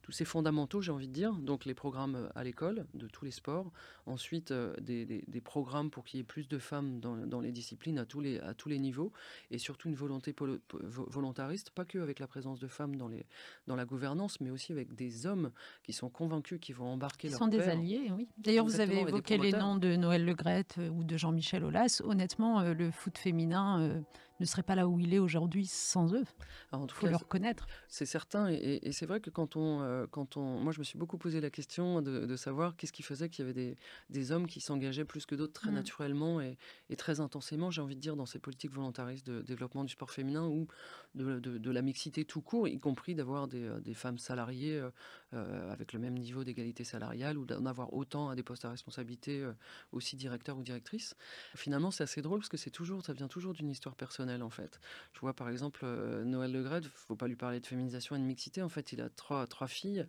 [0.09, 1.35] tous ces fondamentaux, j'ai envie de dire.
[1.35, 3.71] Donc les programmes euh, à l'école de tous les sports.
[4.07, 7.53] Ensuite, euh, des, des, programmes pour qu'il y ait plus de femmes dans, dans, les
[7.53, 9.13] disciplines à tous les, à tous les niveaux.
[9.51, 10.35] Et surtout une volonté
[10.73, 13.27] volontariste, pas que avec la présence de femmes dans, les,
[13.67, 15.51] dans la gouvernance, mais aussi avec des hommes
[15.83, 18.29] qui sont convaincus qu'ils vont embarquer Ils leur sont des alliés, oui.
[18.39, 22.01] D'ailleurs, vous avez évoqué les noms de Noël Legrette euh, ou de Jean-Michel Aulas.
[22.03, 24.03] Honnêtement, le foot féminin
[24.41, 26.25] ne serait pas là où il est aujourd'hui sans eux.
[26.73, 27.67] Il faut le reconnaître.
[27.89, 28.49] C'est certain.
[28.51, 30.59] Et, et c'est vrai que quand on, euh, quand on.
[30.61, 33.45] Moi, je me suis beaucoup posé la question de, de savoir qu'est-ce qui faisait qu'il
[33.45, 33.77] y avait des,
[34.11, 35.75] des hommes qui s'engageaient plus que d'autres très mm.
[35.75, 36.59] naturellement et,
[36.91, 40.11] et, très intensément, j'ai envie de dire, dans ces politiques volontaristes de développement du sport
[40.11, 40.69] féminin ou
[41.15, 44.79] de, de, de la mixité tout court, y compris d'avoir des, euh, des, femmes salariées
[44.79, 44.91] euh,
[45.35, 48.71] euh, avec le même niveau d'égalité salariale ou d'en avoir autant à des postes à
[48.71, 49.45] responsabilité,
[49.93, 51.15] aussi directeur ou directrice.
[51.55, 54.51] Finalement, c'est assez drôle parce que c'est toujours, ça vient toujours d'une histoire personnelle en
[54.51, 54.81] fait.
[55.15, 55.85] Je vois par exemple
[56.25, 58.63] Noël Le il faut pas lui parler de féminisation et de mixité.
[58.63, 60.07] En fait, il a trois, trois filles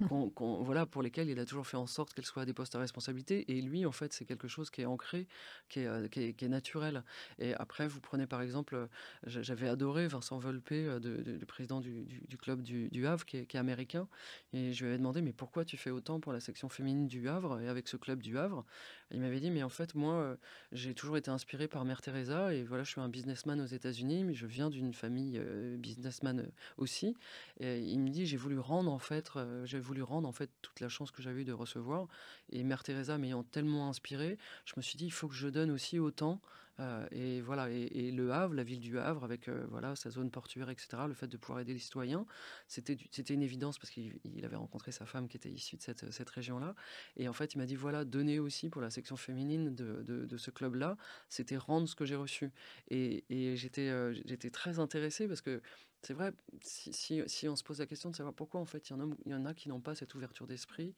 [0.40, 2.78] voilà, pour lesquelles il a toujours fait en sorte qu'elles soient à des postes à
[2.78, 3.50] responsabilité.
[3.52, 5.26] Et lui, en fait, c'est quelque chose qui est ancré,
[5.68, 7.04] qui est, qui est, naturel.
[7.38, 8.88] Et après, vous prenez par exemple,
[9.26, 13.56] j'avais adoré Vincent Volpe, le président du, du, club du, du Havre, qui est, qui
[13.56, 14.08] est, américain.
[14.52, 17.28] Et je lui avais demandé, mais pourquoi tu fais autant pour la section féminine du
[17.28, 18.64] Havre et avec ce club du Havre?
[19.12, 20.36] Il m'avait dit, mais en fait, moi,
[20.72, 22.54] j'ai toujours été inspiré par Mère Teresa.
[22.54, 25.40] Et voilà, je suis un businessman aux États-Unis, mais je viens d'une famille
[25.78, 27.14] businessman aussi.
[27.58, 29.30] Et il me dit, j'ai voulu rendre en fait,
[29.64, 32.08] j'ai voulu rendre en fait toute la chance que j'avais eu de recevoir.
[32.50, 35.70] Et Mère Teresa m'ayant tellement inspiré, je me suis dit, il faut que je donne
[35.70, 36.40] aussi autant
[36.80, 40.30] euh, et voilà, et, Le Havre, la ville du Havre, avec euh, voilà sa zone
[40.30, 40.88] portuaire, etc.
[41.06, 42.24] Le fait de pouvoir aider les citoyens,
[42.68, 46.30] c'était une évidence parce qu'il avait rencontré sa femme qui était issue de cette, cette
[46.30, 46.74] région-là.
[47.16, 50.36] Et en fait, il m'a dit voilà, donner aussi pour la section féminine de, de,
[50.38, 50.96] ce club-là,
[51.28, 52.50] c'était rendre ce que j'ai reçu.
[52.88, 55.60] Et, euh, j'étais très intéressé parce que
[56.02, 58.88] c'est vrai, si, si, si, on se pose la question de savoir pourquoi en fait
[58.88, 60.94] il y en a, il y en a qui n'ont pas cette ouverture d'esprit,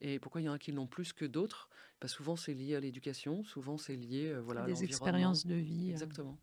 [0.00, 1.68] et pourquoi il y en a qui l'ont plus que d'autres?
[2.00, 5.54] Bah, Souvent, c'est lié à l'éducation, souvent, c'est lié euh, voilà, à des expériences de
[5.54, 5.88] vie.
[5.88, 5.92] Euh.
[5.92, 6.36] Exactement.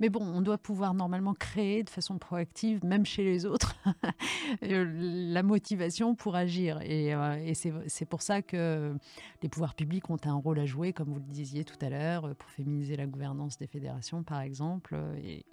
[0.00, 3.76] Mais bon, on doit pouvoir normalement créer de façon proactive, même chez les autres,
[4.62, 4.90] euh,
[5.32, 6.80] la motivation pour agir.
[6.82, 8.94] Et, et c'est pour ça que
[9.42, 12.34] les pouvoirs publics ont un rôle à jouer, comme vous le disiez tout à l'heure,
[12.36, 14.96] pour féminiser la gouvernance des fédérations, par exemple.
[15.22, 15.44] Et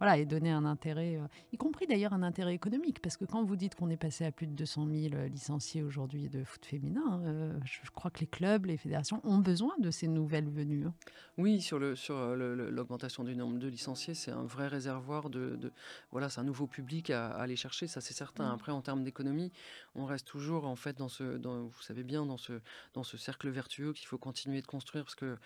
[0.00, 3.44] voilà, et donner un intérêt, euh, y compris d'ailleurs un intérêt économique, parce que quand
[3.44, 6.64] vous dites qu'on est passé à plus de 200 000 euh, licenciés aujourd'hui de foot
[6.64, 10.86] féminin, euh, je, crois que les clubs, les fédérations ont besoin de ces nouvelles venues.
[10.86, 10.94] Hein.
[11.36, 15.70] Oui, sur le sur l'augmentation du nombre de licenciés, c'est un vrai réservoir de,
[16.12, 18.48] voilà, c'est un nouveau public à, aller chercher, ça c'est certain.
[18.48, 18.54] Mmh.
[18.54, 19.52] Après, en termes d'économie,
[19.94, 22.54] on reste toujours en fait dans ce, dans, vous savez bien, dans ce
[22.94, 25.36] dans ce cercle vertueux qu'il faut continuer de construire, parce que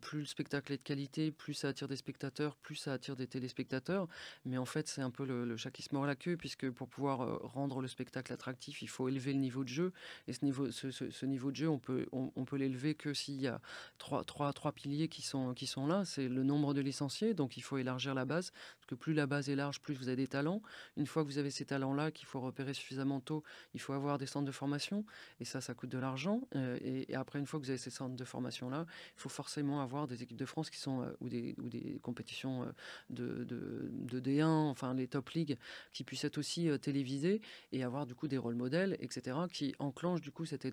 [0.00, 3.28] plus le spectacle est de qualité, plus ça attire des spectateurs, plus ça attire des
[3.28, 3.99] téléspectateurs.
[4.44, 6.88] Mais en fait, c'est un peu le, chat qui se mord la queue, puisque pour
[6.88, 9.92] pouvoir euh, rendre le spectacle attractif, il faut élever le niveau de jeu.
[10.28, 13.46] Et ce niveau, ce, niveau de jeu, on peut, on, peut l'élever que s'il y
[13.46, 13.60] a
[13.98, 16.04] trois, trois, trois piliers qui sont, qui sont là.
[16.04, 19.26] C'est le nombre de licenciés, donc il faut élargir la base, parce que plus la
[19.26, 20.62] base est large, plus vous avez des talents.
[20.96, 23.42] Une fois que vous avez ces talents-là, qu'il faut repérer suffisamment tôt,
[23.74, 25.04] il faut avoir des centres de formation,
[25.40, 26.42] et ça, ça coûte de l'argent.
[26.56, 28.86] Euh, et, après, une fois que vous avez ces centres de formation-là,
[29.16, 31.98] il faut forcément avoir des équipes de France qui sont, euh, ou, des, ou des
[32.02, 32.66] compétitions
[33.10, 35.58] de D1, enfin les top leagues,
[35.92, 37.40] qui puissent être aussi télévisés
[37.72, 40.66] et avoir du coup des rôles modèles, etc., qui enclenchent du coup cette,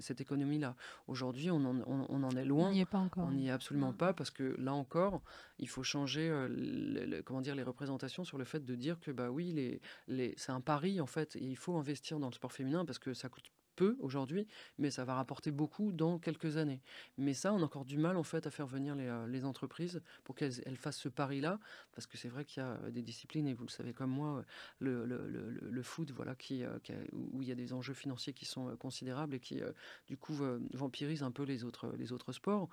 [0.00, 0.76] cette, économie-là.
[1.06, 2.68] Aujourd'hui, on, on, en est loin.
[2.68, 3.26] On n'y est pas encore.
[3.26, 5.22] On n'y est absolument pas parce que là encore,
[5.58, 9.30] il faut changer euh, comment dire, les représentations sur le fait de dire que bah
[9.30, 12.52] oui, les, les, c'est un pari en fait et il faut investir dans le sport
[12.52, 14.46] féminin parce que ça coûte peu aujourd'hui,
[14.78, 16.80] mais ça va rapporter beaucoup dans quelques années.
[17.18, 20.00] Mais ça, on a encore du mal en fait à faire venir les, euh, entreprises
[20.22, 21.58] pour qu'elles fassent ce pari-là,
[21.92, 24.10] parce que c'est vrai qu'il y a euh, des disciplines, et vous le savez comme
[24.10, 24.44] moi,
[24.78, 26.78] le, le, foot, voilà, qui, euh,
[27.12, 29.60] où il y a des enjeux financiers qui sont considérables et qui,
[30.06, 30.34] du coup,
[30.72, 32.68] vampirisent un peu les autres, les autres sports.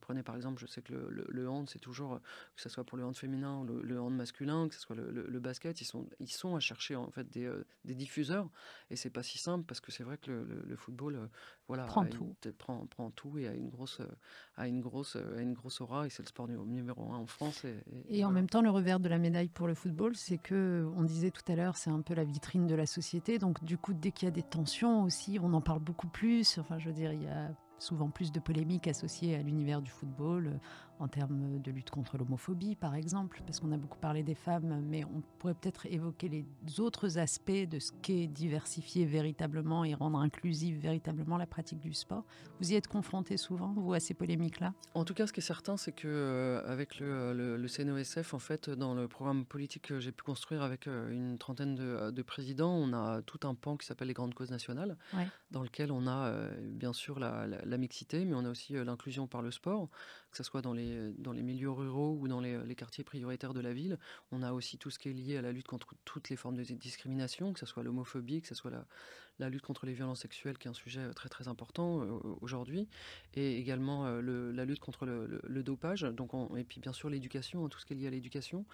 [0.00, 2.20] prenez par exemple, je sais que le, hand, c'est toujours,
[2.54, 5.40] que ce soit pour le hand féminin, le, le hand masculin, que ce soit le,
[5.40, 7.50] basket, ils sont, ils sont à chercher en fait des,
[7.84, 8.48] des diffuseurs,
[8.90, 11.26] et c'est pas si simple parce que c'est vrai que le, football euh,
[11.66, 12.34] voilà, prend, tout.
[12.58, 14.00] prend, prend, tout et a une grosse,
[14.56, 17.64] a une grosse, a une grosse aura et c'est le sport numéro un en France.
[18.08, 21.02] Et, en même temps, le revers de la médaille pour le football, c'est que, on
[21.02, 23.38] disait tout à l'heure, c'est un peu la vitrine de la société.
[23.38, 26.58] Donc, du coup, dès qu'il y a des tensions aussi, on en parle beaucoup plus.
[26.58, 29.90] Enfin, je veux dire, il y a souvent plus de polémiques associées à l'univers du
[29.90, 30.58] football
[31.00, 34.82] en termes de lutte contre l'homophobie, par exemple, parce qu'on a beaucoup parlé des femmes,
[34.88, 40.18] mais on pourrait peut-être évoquer les autres aspects de ce qu'est diversifier véritablement et rendre
[40.18, 42.24] inclusive véritablement la pratique du sport.
[42.60, 44.74] Vous y êtes confronté souvent, vous, à ces polémiques-là?
[44.94, 48.38] En tout cas, ce qui est certain, c'est que euh, avec le, le, CNOSF, en
[48.38, 52.22] fait, dans le programme politique que j'ai pu construire avec euh, une trentaine de, de,
[52.22, 54.96] présidents, on a tout un pan qui s'appelle les grandes causes nationales,
[55.50, 59.26] dans lequel on a euh, bien sûr la, la, mixité, mais on a aussi l'inclusion
[59.26, 59.88] par le sport
[60.30, 60.87] que ce soit dans les,
[61.18, 63.98] dans les milieux ruraux ou dans les, quartiers prioritaires de la ville.
[64.30, 66.56] On a aussi tout ce qui est lié à la lutte contre toutes les formes
[66.56, 68.70] de discrimination, que ce soit l'homophobie, que ce soit
[69.38, 72.18] la, lutte contre les violences sexuelles, qui est un sujet euh, très très important euh,
[72.40, 72.88] aujourd'hui,
[73.34, 77.68] et également euh, la lutte contre le, dopage, donc et puis bien sûr l'éducation, hein,
[77.68, 78.64] tout ce qui est lié à l'éducation.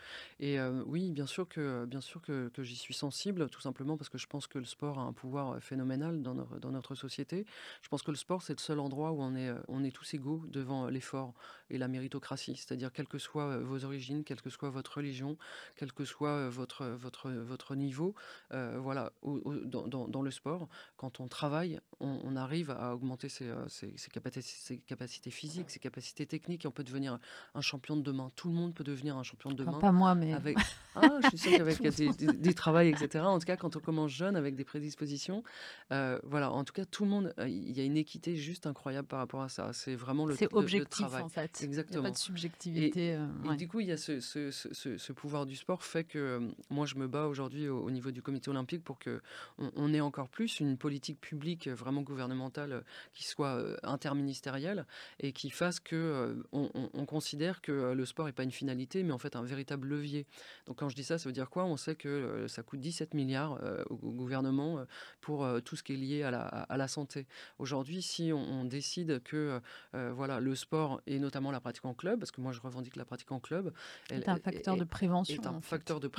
[0.41, 4.47] Et oui, bien sûr que, que, j'y suis sensible, tout simplement parce que je pense
[4.47, 7.47] que le sport a un pouvoir phénoménal dans, notre société.
[7.83, 10.15] Je pense que le sport, c'est le seul l'endroit où on est, on est tous
[10.15, 11.35] égaux devant l'effort
[11.71, 12.57] et la méritocratie.
[12.57, 15.37] C'est-à-dire, quelles que soient vos origines, quelle que soit votre religion,
[15.77, 18.15] quel que soit votre, votre, votre niveau,
[18.51, 24.11] voilà, dans, dans, le sport, quand on travaille, on, arrive à augmenter ses, ses, ses,
[24.11, 27.19] capacités, ses, capacités, physiques, ses capacités techniques, et on peut devenir
[27.55, 28.31] un champion de demain.
[28.37, 29.79] Tout le monde peut devenir un champion de demain.
[29.79, 30.33] pas moi, mais...
[30.33, 30.59] Avec...
[30.97, 32.51] Ah, je suis sûre qu'avec des, des,
[32.89, 33.25] etc.
[33.25, 35.43] En tout cas, quand on commence jeune, avec des prédispositions,
[35.91, 39.19] voilà, en tout cas, tout le monde, il y a une équité juste incroyable par
[39.19, 39.73] rapport à ça.
[39.73, 41.23] C'est vraiment le, C'est objectif, travail.
[41.23, 41.63] en fait.
[41.63, 41.94] Exactement.
[41.95, 43.19] Il n'y a pas de subjectivité.
[43.51, 46.41] Et, du coup, il y a ce, ce, ce, ce, pouvoir du sport fait que
[46.71, 49.21] moi, je me bats aujourd'hui au, niveau du comité olympique pour que
[49.59, 54.87] on, ait encore plus une politique publique vraiment gouvernementale qui soit interministérielle
[55.21, 59.13] et qui fasse que on, on, considère que le sport n'est pas une finalité, mais
[59.13, 60.27] en fait un véritable levier.
[60.67, 61.65] Donc quand je dis ça, ça veut dire quoi?
[61.65, 64.85] On sait que ça coûte 17 milliards au gouvernement
[65.21, 67.27] pour tout ce qui est lié à la, à la santé.
[67.59, 69.61] Aujourd'hui, si on, décide que
[69.93, 73.05] voilà le sport et notamment la pratique en club, parce que moi je revendique la
[73.05, 73.73] pratique en club,
[74.11, 75.43] est un facteur de prévention.
[75.43, 76.11] Est un facteur de mmh.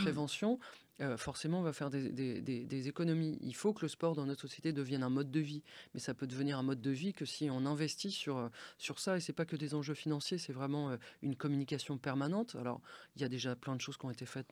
[0.98, 3.38] Prévention forcément, on va faire des, économies.
[3.42, 6.14] Il faut que le sport dans notre société devienne un mode de vie, mais ça
[6.14, 9.18] peut devenir un mode de vie que si on investit sur, sur ça.
[9.18, 12.56] Et c'est pas que des enjeux financiers, c'est vraiment une communication permanente.
[12.56, 12.80] Alors,
[13.16, 14.48] il y a déjà plein de choses qui ont été faites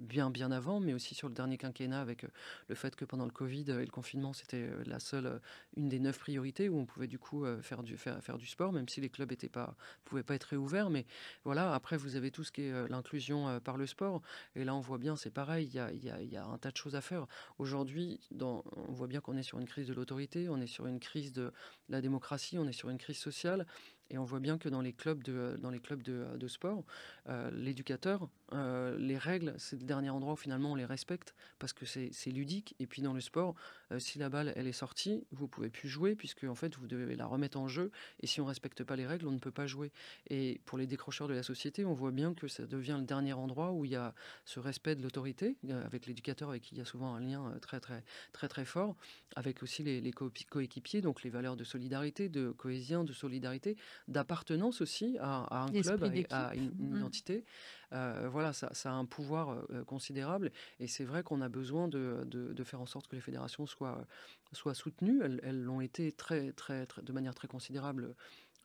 [0.00, 2.24] bien bien avant, mais aussi sur le dernier quinquennat avec
[2.68, 5.40] le fait que pendant le Covid et le confinement, c'était la seule,
[5.76, 8.72] une des neuf priorités où on pouvait du coup faire du faire, faire du sport,
[8.72, 10.90] même si les clubs étaient pas pouvaient pas être réouverts.
[10.90, 11.04] Mais
[11.44, 14.22] voilà, après vous avez tout ce qui est l'inclusion par le sport,
[14.54, 17.00] et là on voit bien, c'est pareil il y a, un tas de choses à
[17.00, 17.26] faire.
[17.58, 21.00] Aujourd'hui, on voit bien qu'on est sur une crise de l'autorité, on est sur une
[21.00, 21.52] crise de
[21.88, 23.66] la démocratie, on est sur une crise sociale.
[24.10, 26.84] Et on voit bien que dans les clubs de, dans les clubs de, sport,
[27.28, 31.72] euh, l'éducateur, euh, les règles, c'est le dernier endroit où finalement on les respecte parce
[31.72, 32.74] que c'est ludique.
[32.78, 33.54] Et puis dans le sport,
[33.92, 36.86] euh, si la balle elle est sortie, vous pouvez plus jouer puisque en fait vous
[36.86, 37.90] devez la remettre en jeu.
[38.20, 39.92] Et si on respecte pas les règles, on ne peut pas jouer.
[40.30, 43.34] Et pour les décrocheurs de la société, on voit bien que ça devient le dernier
[43.34, 44.14] endroit où il y a
[44.46, 47.80] ce respect de l'autorité avec l'éducateur avec qui il y a souvent un lien très
[47.80, 48.96] très très très fort,
[49.36, 55.16] avec aussi les coéquipiers, donc les valeurs de solidarité, de cohésion, de solidarité d'appartenance aussi
[55.20, 56.96] à, un club, à, une, mmh.
[56.96, 57.44] identité.
[57.92, 62.62] Euh, voilà, ça, a un pouvoir euh, considérable et c'est vrai qu'on a besoin de,
[62.64, 64.06] faire en sorte que les fédérations soient,
[64.52, 65.22] soient soutenues.
[65.22, 68.14] Elles l'ont été très, très, très, de manière très considérable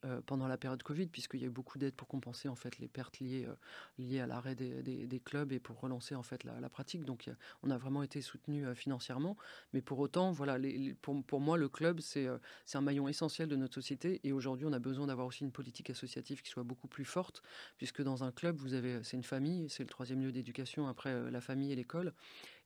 [0.06, 2.78] euh, pendant la période Covid, puisqu'il y a eu beaucoup d'aides pour compenser en fait
[2.80, 3.56] les pertes liées, euh,
[3.98, 7.06] liées à l'arrêt des, clubs et pour relancer en fait la, pratique.
[7.06, 7.30] Donc
[7.62, 9.38] on a vraiment été soutenu euh, financièrement,
[9.72, 10.58] mais pour autant, voilà,
[11.02, 12.28] pour, pour, moi le club c'est
[12.66, 14.20] c'est un maillon essentiel de notre société.
[14.24, 17.42] Et aujourd'hui on a besoin d'avoir aussi une politique associative qui soit beaucoup plus forte,
[17.78, 21.32] puisque dans un club vous avez c'est une famille, c'est le troisième lieu d'éducation après
[21.32, 22.14] la famille et l'école,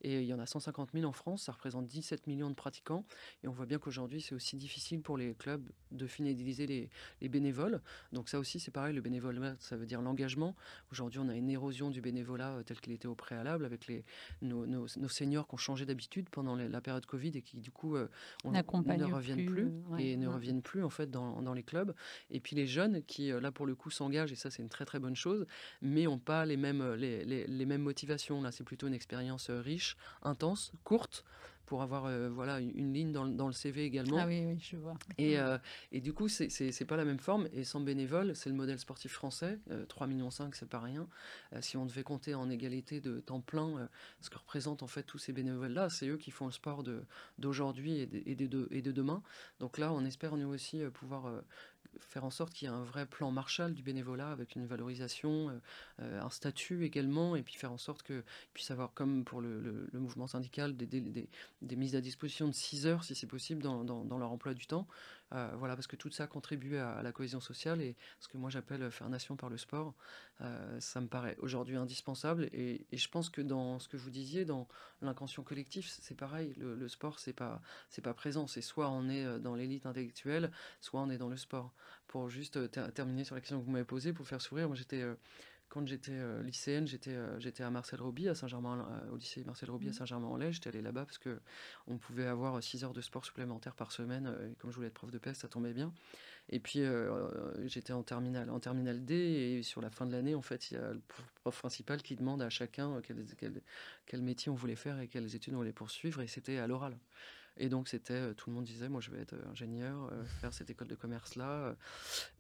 [0.02, 3.04] et il y en a 150 000 en France, ça représente 17 millions de pratiquants.
[3.44, 6.90] Et on voit bien qu'aujourd'hui, c'est aussi difficile pour les clubs de fidéliser les,
[7.22, 7.82] les bénévoles.
[8.12, 10.56] Donc ça aussi, c'est pareil, le bénévolat, ça veut dire l'engagement.
[10.92, 14.04] Aujourd'hui, on a une érosion du bénévolat euh, tel qu'il était au préalable, avec les,
[14.42, 17.96] nos, nos, seniors qui ont changé d'habitude pendant la période Covid et qui, du coup,
[17.96, 18.08] euh,
[18.44, 21.94] on, ne reviennent plus, et ne reviennent plus, en fait, dans, dans, les clubs.
[22.30, 24.70] Et puis les jeunes qui, euh, là, pour le coup, s'engagent, et ça, c'est une
[24.70, 25.48] très, très bonne chose,
[25.82, 28.42] mais n'ont pas les mêmes, les, les, les mêmes motivations.
[28.42, 29.87] Là, c'est plutôt une expérience riche
[30.24, 31.24] intense, courte,
[31.68, 34.18] pour avoir euh, voilà une, ligne dans, dans, le CV également.
[34.18, 34.96] Ah oui, oui, je vois.
[35.18, 35.58] Et, euh,
[35.92, 37.48] et du coup, c'est pas la même forme.
[37.54, 39.60] Et sans bénévole, c'est le modèle sportif français.
[39.70, 41.08] 3,5 euh, millions, c'est pas rien.
[41.60, 43.90] si on devait compter en égalité de temps plein,
[44.22, 46.84] ce que représentent en fait tous ces bénévoles-là, c'est eux qui font le sport
[47.38, 49.22] d'aujourd'hui et, de, et, de, et de demain.
[49.60, 51.30] Donc là, on espère nous aussi pouvoir
[52.00, 55.50] faire en sorte qu'il y ait un vrai plan Marshall du bénévolat avec une valorisation,
[55.50, 55.54] euh,
[56.02, 58.24] euh, un statut également, et puis faire en sorte qu'il
[58.54, 63.16] puisse avoir, comme pour le, mouvement syndical, des, mises à disposition de 6 heures, si
[63.16, 64.88] c'est possible, dans, leur emploi du temps.
[65.34, 68.50] Euh, voilà, parce que tout ça contribue à, la cohésion sociale et ce que moi
[68.50, 69.94] j'appelle faire nation par le sport,
[70.80, 72.50] ça me paraît aujourd'hui indispensable.
[72.54, 74.68] Et, je pense que dans ce que vous disiez, dans
[75.02, 76.54] l'inconscient collectif, c'est pareil.
[76.58, 78.46] Le, sport, c'est pas, c'est pas présent.
[78.46, 81.74] C'est soit on est dans l'élite intellectuelle, soit on est dans le sport
[82.08, 84.76] pour juste euh, terminer sur la question que vous m'avez posée, pour faire sourire, moi
[84.76, 85.16] j'étais euh,
[85.70, 89.88] quand j'étais euh, lycéenne, j'étais j'étais à Marcel Roby, à Saint-Germain, au lycée Marcel Roby
[89.88, 89.94] à mmh.
[89.94, 90.54] Saint-Germain-en-Laye.
[90.54, 91.40] J'étais allé là-bas parce que
[91.88, 94.34] on pouvait avoir 6 heures de sport supplémentaires par semaine.
[94.52, 95.94] et comme je voulais être prof de peste, ça tombait bien.
[96.50, 96.82] Et puis
[97.66, 100.76] j'étais en terminale, en terminale D, et sur la fin de l'année, en fait, il
[100.76, 101.02] y a le
[101.44, 103.62] prof principal qui demande à chacun quel, quel,
[104.06, 106.98] quel métier on voulait faire et quelles études on voulait poursuivre, et c'était à l'oral.
[107.60, 110.24] Et donc, c'était, euh, tout le monde disait, moi, je vais être euh, ingénieur, euh,
[110.42, 111.76] faire cette école de commerce-là.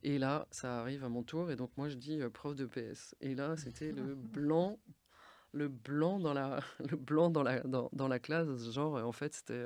[0.03, 1.51] Et là, ça arrive à mon tour.
[1.51, 3.15] Et donc, moi, je dis prof de PS.
[3.21, 4.79] Et là, c'était le blanc
[5.53, 6.59] le blanc dans la
[6.91, 9.65] le blanc dans la dans, dans la classe genre en fait c'était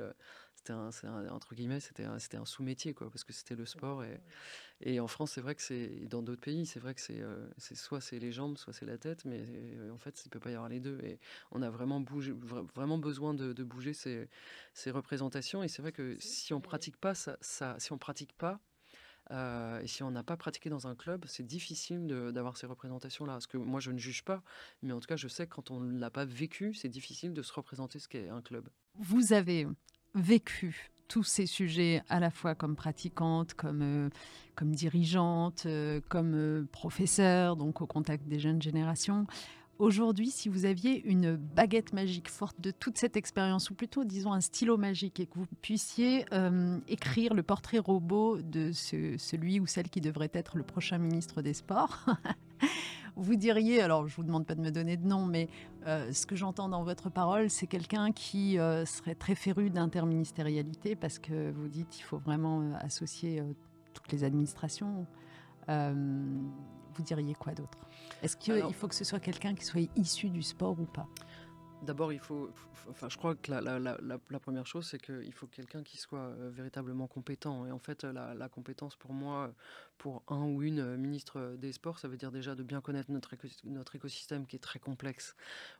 [0.62, 4.04] c'était un, entre guillemets, c'était un, un sous-métier, quoi, parce que c'était le sport.
[4.04, 4.20] Et,
[4.80, 7.22] et en France, c'est vrai que c'est, dans d'autres pays, c'est vrai que c'est,
[7.58, 9.44] c'est soit c'est les jambes, soit c'est la tête, mais
[9.92, 10.98] en fait, il peut pas y avoir les deux.
[11.02, 11.18] Et
[11.50, 14.28] on a vraiment, bougé, vraiment besoin de, de bouger ces,
[14.74, 15.62] ces, représentations.
[15.62, 18.60] Et c'est vrai que si on pratique pas ça, ça si on pratique pas,
[19.30, 23.34] euh, et si on n'a pas pratiqué dans un club, c'est difficile d'avoir ces représentations-là.
[23.34, 24.42] Parce que moi, je ne juge pas,
[24.82, 27.32] mais en tout cas, je sais que quand on ne l'a pas vécu, c'est difficile
[27.32, 28.68] de se représenter ce qu'est un club.
[28.94, 29.66] Vous avez
[30.14, 34.08] vécu tous ces sujets à la fois comme pratiquante, comme, euh,
[34.54, 39.26] comme dirigeante, euh, comme professeur, donc au contact des jeunes générations.
[39.82, 44.32] Aujourd'hui, si vous aviez une baguette magique forte de toute cette expérience, ou plutôt disons
[44.32, 49.66] un stylo magique, et que vous puissiez euh, écrire le portrait robot de celui ou
[49.66, 52.06] celle qui devrait être le prochain ministre des Sports,
[53.16, 55.48] vous diriez, alors je ne vous demande pas de me donner de nom, mais
[55.86, 60.96] euh, ce que j'entends dans votre parole, c'est quelqu'un qui euh, serait très féru d'interministérialité,
[60.96, 63.42] parce que vous dites qu'il faut vraiment associer
[63.94, 65.06] toutes les administrations.
[66.94, 67.78] Vous diriez quoi d'autre?
[68.22, 71.08] Est-ce qu'il faut que ce soit quelqu'un qui soit issu du sport ou pas?
[71.82, 72.48] D'abord, il faut,
[72.90, 77.08] enfin, je crois que la, première chose, c'est qu'il faut quelqu'un qui soit euh, véritablement
[77.08, 77.66] compétent.
[77.66, 79.52] Et en fait, la, compétence pour moi,
[79.98, 83.10] pour un ou une euh, ministre des Sports, ça veut dire déjà de bien connaître
[83.10, 85.34] notre, notre écosystème qui est très complexe.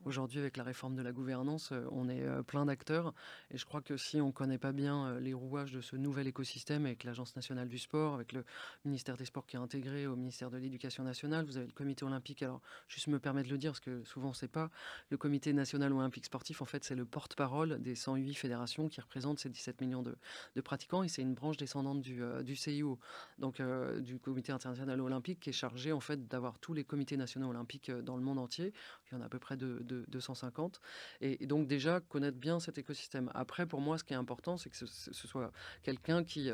[0.04, 3.14] Aujourd'hui, avec la réforme de la gouvernance, euh, on est plein d'acteurs.
[3.52, 6.26] Et je crois que si on ne connaît pas bien les rouages de ce nouvel
[6.26, 8.44] écosystème, avec l'Agence nationale du sport, avec le
[8.84, 12.04] ministère des Sports qui est intégré au ministère de l'Éducation nationale, vous avez le comité
[12.04, 12.42] olympique.
[12.42, 14.68] Alors, juste me permettre de le dire, parce que souvent, on ne sait pas,
[15.10, 19.38] le comité national olympique sportif, en fait, c'est le porte-parole des 108 fédérations qui représentent
[19.38, 20.16] ces 17 millions de,
[20.60, 22.98] pratiquants et c'est une branche descendante du, euh, CIO,
[23.38, 27.16] donc euh, du Comité international olympique, qui est chargé en fait d'avoir tous les comités
[27.16, 28.72] nationaux olympiques euh, dans le monde entier.
[29.10, 30.80] Il y en a à peu près de, 250.
[31.20, 33.30] Et, donc déjà connaître bien cet écosystème.
[33.34, 35.52] Après, pour moi, ce qui est important, c'est que ce, soit
[35.82, 36.50] quelqu'un qui,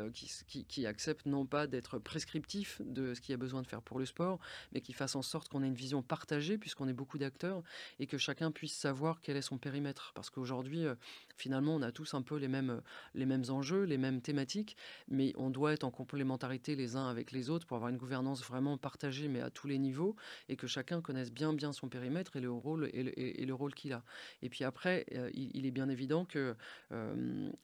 [0.67, 3.99] qui, accepte non pas d'être prescriptif de ce qu'il y a besoin de faire pour
[3.99, 4.39] le sport,
[4.73, 7.61] mais qui fasse en sorte qu'on ait une vision partagée, puisqu'on est beaucoup d'acteurs,
[7.99, 10.11] et que chacun puisse savoir quel est son périmètre.
[10.15, 10.95] Parce qu'aujourd'hui, euh,
[11.35, 12.81] finalement, on a tous un peu les mêmes, euh,
[13.13, 14.75] les mêmes enjeux, les mêmes thématiques,
[15.07, 18.43] mais on doit être en complémentarité les uns avec les autres pour avoir une gouvernance
[18.43, 20.15] vraiment partagée, mais à tous les niveaux,
[20.47, 23.93] et que chacun connaisse bien bien son périmètre et le rôle, et le, rôle qu'il
[23.93, 24.03] a.
[24.41, 26.55] Et puis après, euh, il, est bien évident que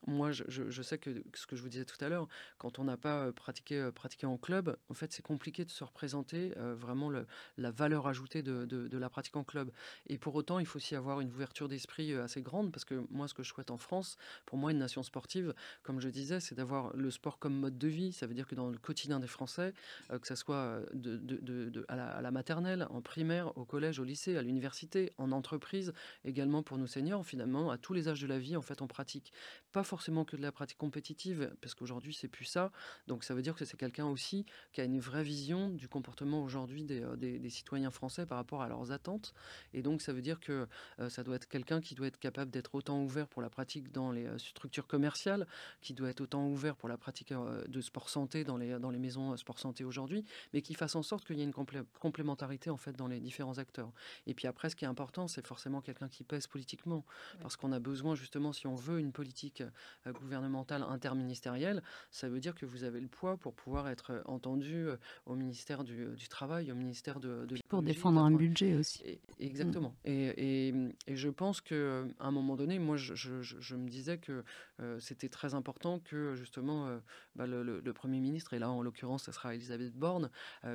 [0.05, 2.27] moi, je, sais que ce que je vous disais tout à l'heure,
[2.59, 6.53] quand on n'a pas pratiqué, pratiqué en club, en fait, c'est compliqué de se représenter
[6.59, 7.09] vraiment
[7.57, 9.71] la valeur ajoutée de, de, de la pratique en club.
[10.05, 12.85] Et pour autant, il faut aussi avoir une ouverture des esprit euh, assez grande parce
[12.85, 16.09] que moi, ce que je souhaite en France, pour moi, une nation sportive, comme je
[16.09, 18.11] disais, c'est d'avoir le sport comme mode de vie.
[18.11, 19.73] Ça veut dire que dans le quotidien des Français,
[20.11, 24.41] euh, que ce soit euh, à, la, maternelle, en primaire, au collège, au lycée, à
[24.41, 28.57] l'université, en entreprise, également pour nos seniors, finalement, à tous les âges de la vie,
[28.57, 29.31] en fait, on pratique.
[29.71, 32.71] Pas forcément que de la pratique compétitive, parce qu'aujourd'hui, c'est plus ça.
[33.07, 36.43] Donc, ça veut dire que c'est quelqu'un aussi qui a une vraie vision du comportement
[36.43, 39.33] aujourd'hui des, citoyens français par rapport à leurs attentes.
[39.73, 40.67] Et donc, ça veut dire que
[41.09, 44.11] ça doit être quelqu'un qui doit être capable d'être autant ouvert pour la pratique dans
[44.11, 45.47] les euh, structures commerciales,
[45.81, 48.89] qui doit être autant ouvert pour la pratique euh, de sport santé dans les, dans
[48.89, 51.53] les maisons euh, sport santé aujourd'hui, mais qui fasse en sorte qu'il y ait une
[51.99, 53.91] complémentarité en fait dans les différents acteurs.
[54.27, 57.05] Et puis après, ce qui est important, c'est forcément quelqu'un qui pèse politiquement,
[57.41, 59.63] parce qu'on a besoin justement, si on veut une politique
[60.07, 61.81] gouvernementale interministérielle,
[62.11, 64.87] ça veut dire que vous avez le poids pour pouvoir être entendu
[65.25, 67.45] au ministère du, Travail, au ministère de...
[67.69, 69.01] pour défendre un budget aussi.
[69.39, 69.95] exactement.
[70.05, 70.73] Et, et,
[71.07, 74.43] et, je pense que euh, un moment donné, moi, je, me disais que
[74.79, 76.99] euh, c'était très important que justement euh,
[77.35, 80.29] bah, le, Premier ministre, et là en l'occurrence, ce sera Elisabeth Borne,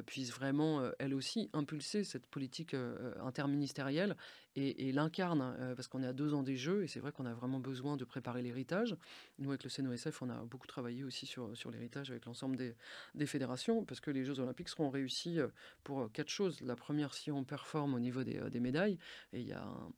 [0.06, 2.74] puisse vraiment, elle aussi, impulser cette politique
[3.22, 4.16] interministérielle
[4.56, 7.26] et, l'incarne, hein, parce qu'on est à deux ans des Jeux, et c'est vrai qu'on
[7.26, 8.96] a vraiment besoin de préparer l'héritage.
[9.38, 12.74] Nous, avec le CNOSF, on a beaucoup travaillé aussi sur, l'héritage avec l'ensemble des,
[13.14, 15.38] des, fédérations, parce que les Jeux olympiques seront réussis
[15.84, 16.62] pour quatre choses.
[16.62, 18.98] La première, si on performe au niveau des, des médailles,
[19.34, 19.92] et il y a un,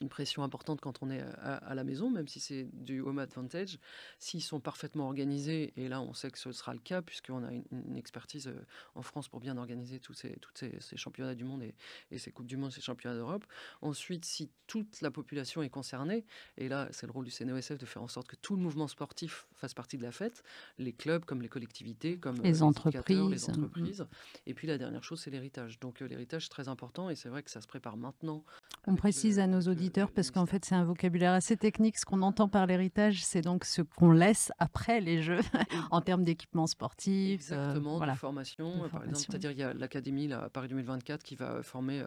[0.00, 3.78] une pression importante quand on est à, la maison, même si c'est du home advantage.
[4.18, 7.52] S'ils sont parfaitement organisés, et là on sait que ce sera le cas, puisqu'on a
[7.52, 11.62] une, expertise euh, en France pour bien organiser tous ces, toutes ces, championnats du monde
[11.62, 13.44] et, ces Coupes du Monde, ces championnats d'Europe.
[13.80, 16.24] Ensuite, si toute la population est concernée,
[16.56, 18.88] et là c'est le rôle du CNOSF de faire en sorte que tout le mouvement
[18.88, 20.42] sportif fasse partie de la fête,
[20.78, 23.30] les clubs comme les collectivités, comme les, euh, entreprises.
[23.30, 24.06] les entreprises.
[24.46, 25.80] Et puis la dernière chose, c'est l'héritage.
[25.80, 28.44] Donc euh, l'héritage, c'est très important, et c'est vrai que ça se prépare maintenant.
[28.86, 31.98] On précise à nos auditeurs auditeurs parce qu'en fait, c'est un vocabulaire assez technique.
[31.98, 35.40] Ce qu'on entend par l'héritage, c'est donc ce qu'on laisse après les Jeux
[35.90, 37.34] en termes d'équipements sportifs.
[37.34, 39.18] Exactement, de formation, par exemple.
[39.18, 42.02] C'est-à-dire, il y a l'Académie à Paris 2024 qui va former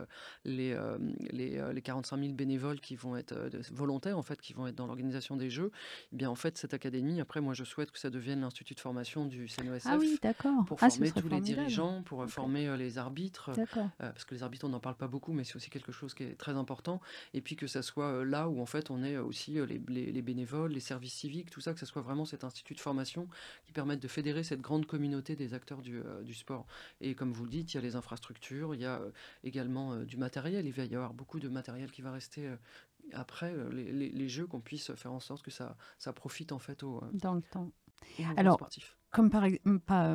[0.45, 0.77] les,
[1.31, 3.35] les, les 45 000 bénévoles qui vont être
[3.71, 5.71] volontaires, en fait, qui vont être dans l'organisation des Jeux.
[6.11, 8.79] Eh bien, en fait, cette académie, après, moi, je souhaite que ça devienne l'institut de
[8.79, 9.87] formation du CNOSF.
[9.87, 10.65] Ah oui, d'accord.
[10.65, 13.51] Pour ah, former tous les dirigeants, pour former les arbitres.
[13.97, 16.23] parce que les arbitres, on n'en parle pas beaucoup, mais c'est aussi quelque chose qui
[16.23, 17.01] est très important.
[17.33, 20.73] Et puis que ça soit là où, en fait, on est aussi les, les, bénévoles,
[20.73, 23.27] les services civiques, tout ça, que ce soit vraiment cet institut de formation
[23.65, 26.65] qui permette de fédérer cette grande communauté des acteurs du, du sport.
[26.99, 29.01] Et comme vous le dites, il y a les infrastructures, il y a
[29.43, 30.65] également du matériel.
[30.65, 32.49] Il va y avoir beaucoup de matériel qui va rester
[33.13, 36.83] après les, les, jeux, qu'on puisse faire en sorte que ça, ça profite en fait
[36.83, 37.71] au, dans le temps.
[38.35, 38.98] Alors, sportif.
[39.11, 39.31] Comme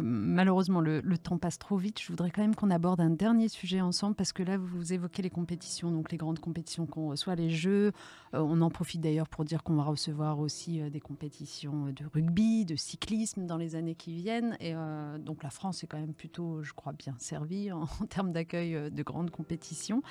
[0.03, 3.81] malheureusement le, temps passe trop vite, je voudrais quand même qu'on aborde un dernier sujet
[3.81, 7.51] ensemble parce que là vous évoquez les compétitions, donc les grandes compétitions qu'on reçoit, les
[7.51, 7.91] Jeux.
[8.35, 12.05] Euh, on en profite d'ailleurs pour dire qu'on va recevoir aussi euh, des compétitions de
[12.13, 14.57] rugby, de cyclisme dans les années qui viennent.
[14.61, 18.07] Et euh, donc la France est quand même plutôt, je crois, bien servie en, en
[18.07, 20.03] termes d'accueil de grandes compétitions.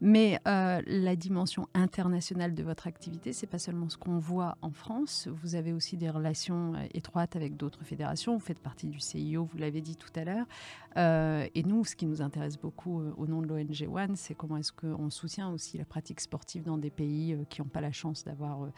[0.00, 5.26] Mais la dimension internationale de votre activité, c'est pas seulement ce qu'on voit en France.
[5.42, 9.58] Vous avez aussi des relations étroites avec d'autres fédérations vous faites partie du CIO, vous
[9.58, 10.46] l'avez dit tout à l'heure.
[10.96, 14.34] Euh, et nous, ce qui nous intéresse beaucoup euh, au nom de l'ONG One, c'est
[14.34, 17.80] comment est-ce qu'on soutient aussi la pratique sportive dans des pays euh, qui n'ont pas
[17.80, 18.68] la chance d'avoir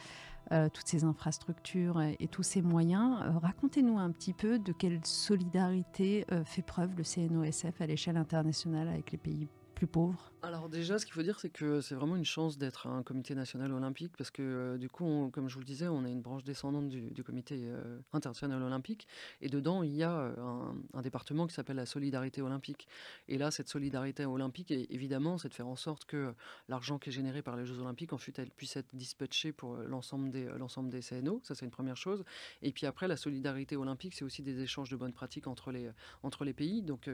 [0.73, 3.19] toutes ces infrastructures et, tous ces moyens.
[3.41, 9.13] Racontez-nous un petit peu de quelle solidarité fait preuve le CNOSF à l'échelle internationale avec
[9.13, 12.25] les pays plus pauvres Alors déjà, ce qu'il faut dire, c'est que c'est vraiment une
[12.25, 15.67] chance d'être un comité national olympique parce que euh, du coup, comme je vous le
[15.67, 19.07] disais, on est une branche descendante du, comité euh, international olympique
[19.43, 22.89] et dedans, il y a euh, un, département qui s'appelle la solidarité olympique.
[23.29, 26.33] Et là, cette solidarité olympique, évidemment, c'est de faire en sorte que
[26.69, 30.31] l'argent qui est généré par les Jeux olympiques, ensuite, elle puisse être dispatché pour l'ensemble
[30.31, 31.43] des, l'ensemble des CNO.
[31.45, 32.25] Ça, c'est une première chose.
[32.63, 35.91] Et puis après, la solidarité olympique, c'est aussi des échanges de bonnes pratiques entre les,
[36.23, 36.81] entre les pays.
[36.81, 37.11] Donc,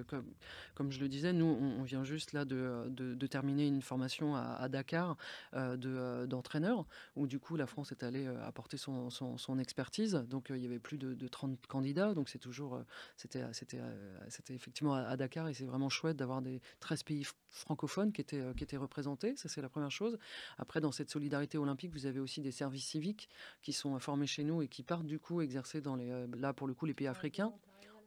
[0.75, 5.17] comme, je le disais, nous, on vient juste là de, terminer une formation à, Dakar
[5.55, 10.15] euh, euh, d'entraîneur, où du coup la France est allée euh, apporter son, son, expertise.
[10.29, 12.83] Donc il y avait plus de, 30 candidats, donc c'est toujours,
[13.17, 13.43] c'était
[14.51, 18.65] effectivement à, Dakar et c'est vraiment chouette d'avoir des 13 pays francophones qui étaient, qui
[18.65, 19.37] étaient représentés.
[19.37, 20.19] Ça, c'est la première chose.
[20.59, 23.29] Après, dans cette solidarité olympique, vous avez aussi des services civiques
[23.63, 26.67] qui sont formés chez nous et qui partent du coup exercer dans les, là pour
[26.67, 27.53] le coup, les pays africains.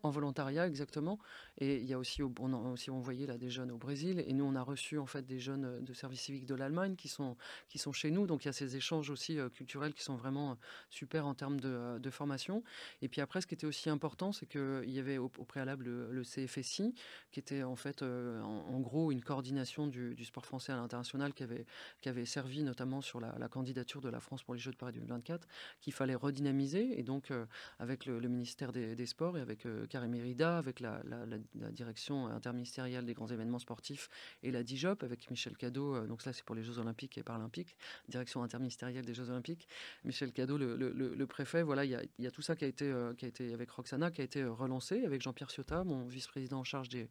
[0.01, 1.19] En volontariat, exactement.
[1.57, 4.23] Et il y a aussi, on a aussi envoyé là des jeunes au Brésil.
[4.25, 6.95] Et nous, on a reçu en fait des jeunes euh, de service civique de l'Allemagne
[6.95, 7.35] qui sont,
[7.67, 8.27] qui sont chez nous.
[8.27, 10.55] Donc il y a ces échanges aussi euh, culturels qui sont vraiment euh,
[10.89, 12.63] super en termes de, formation.
[13.03, 16.23] Et puis après, ce qui était aussi important, c'est qu'il y avait au, préalable le,
[16.23, 16.95] CFSI,
[17.31, 21.67] qui était en fait en, gros une coordination du, sport français à l'international qui avait,
[22.01, 24.93] qui avait servi notamment sur la, candidature de la France pour les Jeux de Paris
[24.93, 25.47] 2024,
[25.81, 26.99] qu'il fallait redynamiser.
[26.99, 27.31] Et donc,
[27.77, 31.01] avec le, ministère des, Sports et avec Karim Merida, avec la,
[31.71, 34.09] direction interministérielle des grands événements sportifs
[34.43, 37.23] et la DIJOP, avec Michel Cadeau, euh, donc ça c'est pour les Jeux Olympiques et
[37.23, 37.75] Paralympiques,
[38.07, 39.67] direction interministérielle des Jeux Olympiques.
[40.05, 43.25] Michel Cadeau, le, préfet, voilà, il y, a, tout ça qui a, été, euh, qui
[43.25, 46.89] a été, avec Roxana, qui a été relancé, avec Jean-Pierre Ciotta, mon vice-président en charge
[46.89, 47.09] des,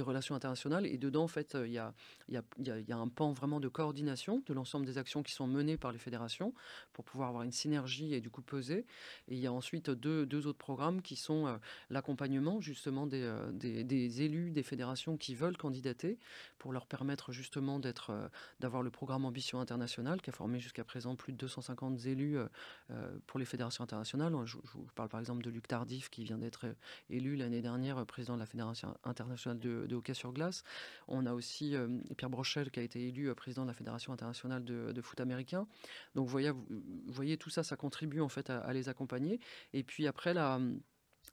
[0.00, 0.86] relations internationales.
[0.86, 1.94] Et dedans, en fait, il y a,
[2.28, 5.76] il y, a, un pan vraiment de coordination de l'ensemble des actions qui sont menées
[5.76, 6.54] par les fédérations
[6.92, 8.86] pour pouvoir avoir une synergie et du coup peser.
[9.28, 11.56] Et il y a ensuite deux, deux autres programmes qui sont euh,
[11.90, 12.19] l'accompagnement
[12.60, 16.18] justement euh, des, élus des fédérations qui veulent candidater
[16.58, 18.28] pour leur permettre justement d'être, euh,
[18.60, 23.18] d'avoir le programme Ambition internationale qui a formé jusqu'à présent plus de 250 élus euh,
[23.26, 24.34] pour les fédérations internationales.
[24.44, 26.66] Je, vous parle par exemple de Luc Tardif qui vient d'être
[27.08, 30.62] élu l'année dernière président de la Fédération internationale de, hockey sur glace.
[31.08, 31.74] On a aussi
[32.16, 35.66] Pierre Brochel qui a été élu président de la Fédération internationale de, foot américain.
[36.14, 39.40] Donc vous voyez, vous voyez, tout ça, ça contribue en fait à, à les accompagner.
[39.72, 40.60] Et puis après, la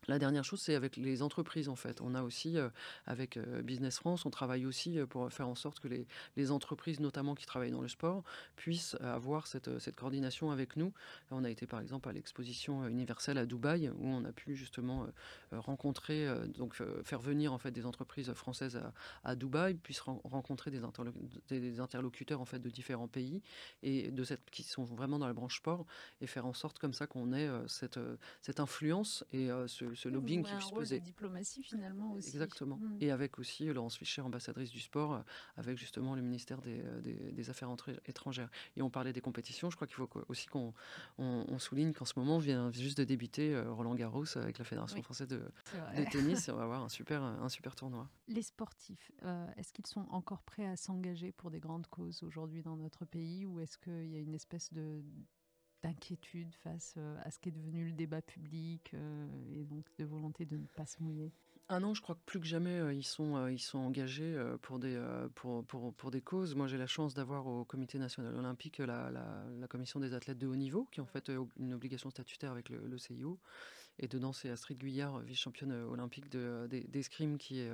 [0.07, 1.99] la dernière chose, c'est avec les entreprises en fait.
[2.01, 2.69] On a aussi, euh,
[3.05, 7.01] avec euh, Business France, on travaille aussi euh, pour faire en sorte que les, entreprises,
[7.01, 8.23] notamment qui travaillent dans le sport,
[8.55, 10.93] puissent avoir cette, coordination avec nous.
[11.29, 15.07] On a été par exemple à l'exposition universelle à Dubaï, où on a pu justement
[15.51, 16.27] rencontrer,
[16.57, 18.79] donc faire venir en fait des entreprises françaises
[19.25, 20.79] à, Dubaï, puissent rencontrer des,
[21.49, 23.41] des, interlocuteurs en fait de différents pays
[23.83, 25.85] et de cette, qui sont vraiment dans la branche sport,
[26.21, 27.99] et faire en sorte comme ça qu'on ait cette,
[28.41, 29.49] cette influence et
[29.95, 30.99] ce, lobbying qui puisse peser.
[30.99, 32.29] diplomatie finalement aussi.
[32.29, 32.77] Exactement.
[32.77, 32.97] Mmh.
[33.01, 35.23] Et avec aussi Laurence Fischer, ambassadrice du sport,
[35.55, 37.73] avec justement le ministère des, des, Affaires
[38.05, 38.49] étrangères.
[38.75, 39.69] Et on parlait des compétitions.
[39.69, 40.73] Je crois qu'il faut aussi qu'on
[41.17, 45.27] on, souligne qu'en ce moment vient juste de débuter Roland Garros avec la Fédération française
[45.27, 45.41] de,
[45.95, 46.47] de, tennis.
[46.47, 48.09] Et on va avoir un super, un super tournoi.
[48.27, 49.11] Les sportifs,
[49.55, 53.45] est-ce qu'ils sont encore prêts à s'engager pour des grandes causes aujourd'hui dans notre pays
[53.45, 55.01] ou est-ce qu'il y a une espèce de
[55.83, 60.05] d'inquiétude face euh, à ce qui est devenu le débat public euh, et donc de
[60.05, 61.31] volonté de ne pas se mouiller
[61.69, 64.79] ah non, je crois que plus que jamais, euh, ils, sont, ils sont engagés pour
[64.79, 64.97] des,
[65.35, 66.55] pour, pour, pour, des causes.
[66.55, 70.47] Moi, j'ai la chance d'avoir au Comité national olympique la, la, commission des athlètes de
[70.47, 73.37] haut niveau, qui en fait une obligation statutaire avec le, le CIO.
[73.99, 77.71] Et dedans, c'est Astrid Guyard, vice-championne olympique d'escrime, de, qui est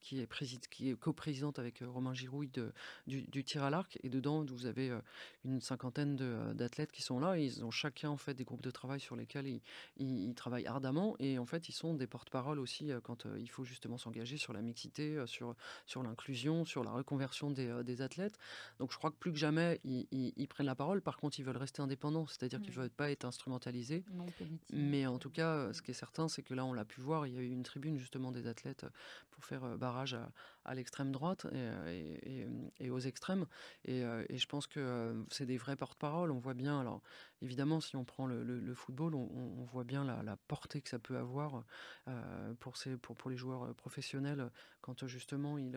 [0.00, 2.72] qui est, qui est coprésidente avec euh, Romain Girouille de,
[3.06, 3.98] du, tir à l'arc.
[4.02, 5.00] Et dedans, vous avez euh,
[5.44, 7.38] une cinquantaine euh, d'athlètes qui sont là.
[7.38, 9.60] ils ont chacun en fait des groupes de travail sur lesquels ils,
[9.98, 11.16] ils, travaillent ardemment.
[11.18, 14.62] Et en fait, ils sont des porte-parole aussi quand il faut justement s'engager sur la
[14.62, 15.54] mixité, sur,
[15.86, 18.38] sur l'inclusion, sur la reconversion des, des, athlètes.
[18.78, 21.00] Donc je crois que plus que jamais, ils, ils, prennent la parole.
[21.00, 24.04] Par contre, ils veulent rester indépendants, c'est-à-dire qu'ils ne veulent pas être instrumentalisés.
[24.72, 27.26] Mais en tout cas, ce qui est certain, c'est que là, on l'a pu voir,
[27.26, 28.86] il y a eu une tribune justement des athlètes
[29.30, 30.28] pour faire barrage à,
[30.74, 31.46] l'extrême droite
[32.80, 33.46] et, aux extrêmes.
[33.84, 36.30] Et, et je pense que c'est des vrais porte-parole.
[36.30, 37.02] On voit bien, alors
[37.42, 41.64] évidemment, si on prend le, football, on, voit bien la, portée que ça peut avoir
[42.60, 44.50] pour, ces, pour, pour les joueurs professionnels
[44.86, 45.76] quand justement, il,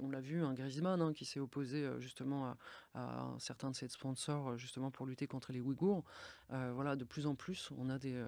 [0.00, 2.56] on l'a vu, un Griezmann hein, qui s'est opposé justement à,
[2.94, 6.04] à, un certain de ses sponsors justement pour lutter contre les Ouïghours.
[6.48, 8.22] voilà, de plus en plus, on a des,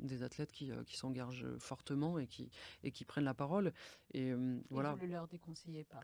[0.00, 2.50] des, athlètes qui s'engagent fortement et qui,
[2.82, 3.72] et qui prennent la parole.
[4.12, 4.32] Et,
[4.70, 4.96] voilà.
[5.00, 6.00] Ne leur déconseillez pas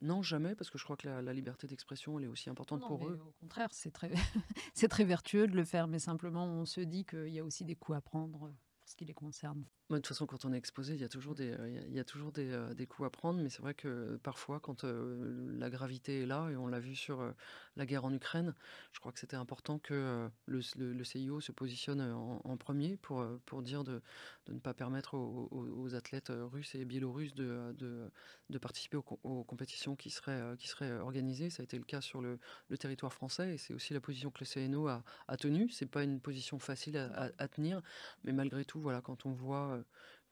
[0.00, 3.06] non, jamais, parce que je crois que la, liberté d'expression, elle est aussi importante pour
[3.08, 3.18] eux.
[3.26, 4.10] Au contraire, c'est très,
[4.74, 7.64] c'est très vertueux de le faire, mais simplement, on se dit qu'il y a aussi
[7.64, 8.50] des coups à prendre pour
[8.84, 11.34] ce qui les concerne de toute façon, quand on est exposé, il y a toujours
[11.34, 13.74] des, euh, il y a toujours des, euh, des coups à prendre, mais c'est vrai
[13.74, 17.34] que parfois, quand euh, la gravité est là, et on l'a vu sur
[17.76, 18.54] la guerre en Ukraine,
[18.92, 23.62] je crois que c'était important que le, le, CIO se positionne en, premier pour, pour
[23.62, 24.02] dire de,
[24.46, 28.10] de, ne pas permettre aux, athlètes russes et biélorusses de, de,
[28.50, 31.50] de participer aux, compétitions qui seraient, qui seraient organisées.
[31.50, 32.38] Ça a été le cas sur le,
[32.78, 35.68] territoire français, et c'est aussi la position que le CNO a, a tenue.
[35.70, 37.80] C'est pas une position facile à, à, tenir,
[38.24, 39.84] mais malgré tout, voilà, quand on voit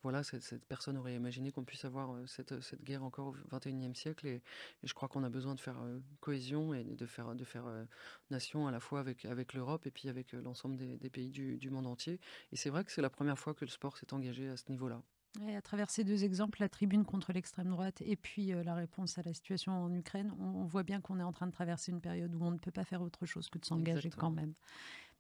[0.03, 4.27] voilà, cette, personne aurait imaginé qu'on puisse avoir cette, cette, guerre encore au XXIe siècle.
[4.27, 4.43] Et,
[4.83, 5.77] je crois qu'on a besoin de faire
[6.21, 7.65] cohésion et de faire, de faire
[8.31, 11.71] nation à la fois avec, avec l'Europe et puis avec l'ensemble des, pays du, du,
[11.71, 12.21] monde entier.
[12.53, 14.65] Et c'est vrai que c'est la première fois que le sport s'est engagé à ce
[14.71, 15.03] niveau-là.
[15.41, 19.17] Et à travers ces deux exemples, la tribune contre l'extrême droite et puis la réponse
[19.17, 22.03] à la situation en Ukraine, on, voit bien qu'on est en train de traverser une
[22.03, 24.53] période où on ne peut pas faire autre chose que de s'engager quand même.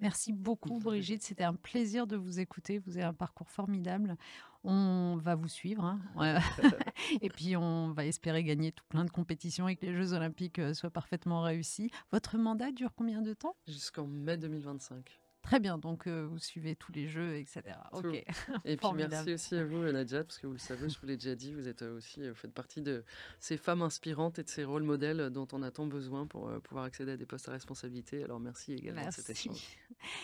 [0.01, 4.17] Merci beaucoup Brigitte, c'était un plaisir de vous écouter, vous avez un parcours formidable.
[4.65, 6.01] On va vous suivre hein.
[7.21, 10.61] et puis on va espérer gagner tout plein de compétitions et que les Jeux olympiques
[10.61, 11.91] euh, soient parfaitement réussis.
[12.13, 13.57] Votre mandat dure combien de temps?
[13.67, 15.22] Jusqu'en mai 2025.
[15.43, 17.63] Très bien, donc euh, vous suivez tous les jeux, etc.
[17.93, 18.05] Ok.
[18.65, 21.17] Et puis merci aussi à vous, Nadia, parce que vous le savez, je vous l'ai
[21.17, 23.05] déjà dit, vous êtes aussi, vous faites partie de
[23.41, 26.85] ces femmes inspirantes et de ces rôles modèles dont on a tant besoin pour pouvoir
[26.85, 28.23] accéder à des postes à responsabilité.
[28.23, 29.21] Alors merci également merci.
[29.21, 29.79] de cet échange.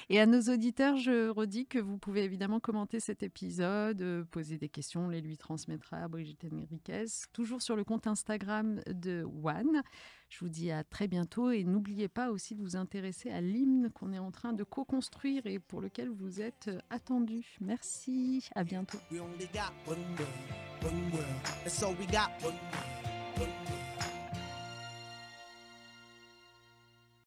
[0.09, 4.69] Et à nos auditeurs, je redis que vous pouvez évidemment commenter cet épisode, poser des
[4.69, 9.83] questions, les lui transmettra à Brigitte Enriquez, toujours sur le compte Instagram de One.
[10.29, 13.91] Je vous dis à très bientôt et n'oubliez pas aussi de vous intéresser à l'hymne
[13.91, 17.57] qu'on est en train de co-construire et pour lequel vous êtes attendu.
[17.61, 18.99] Merci, à bientôt.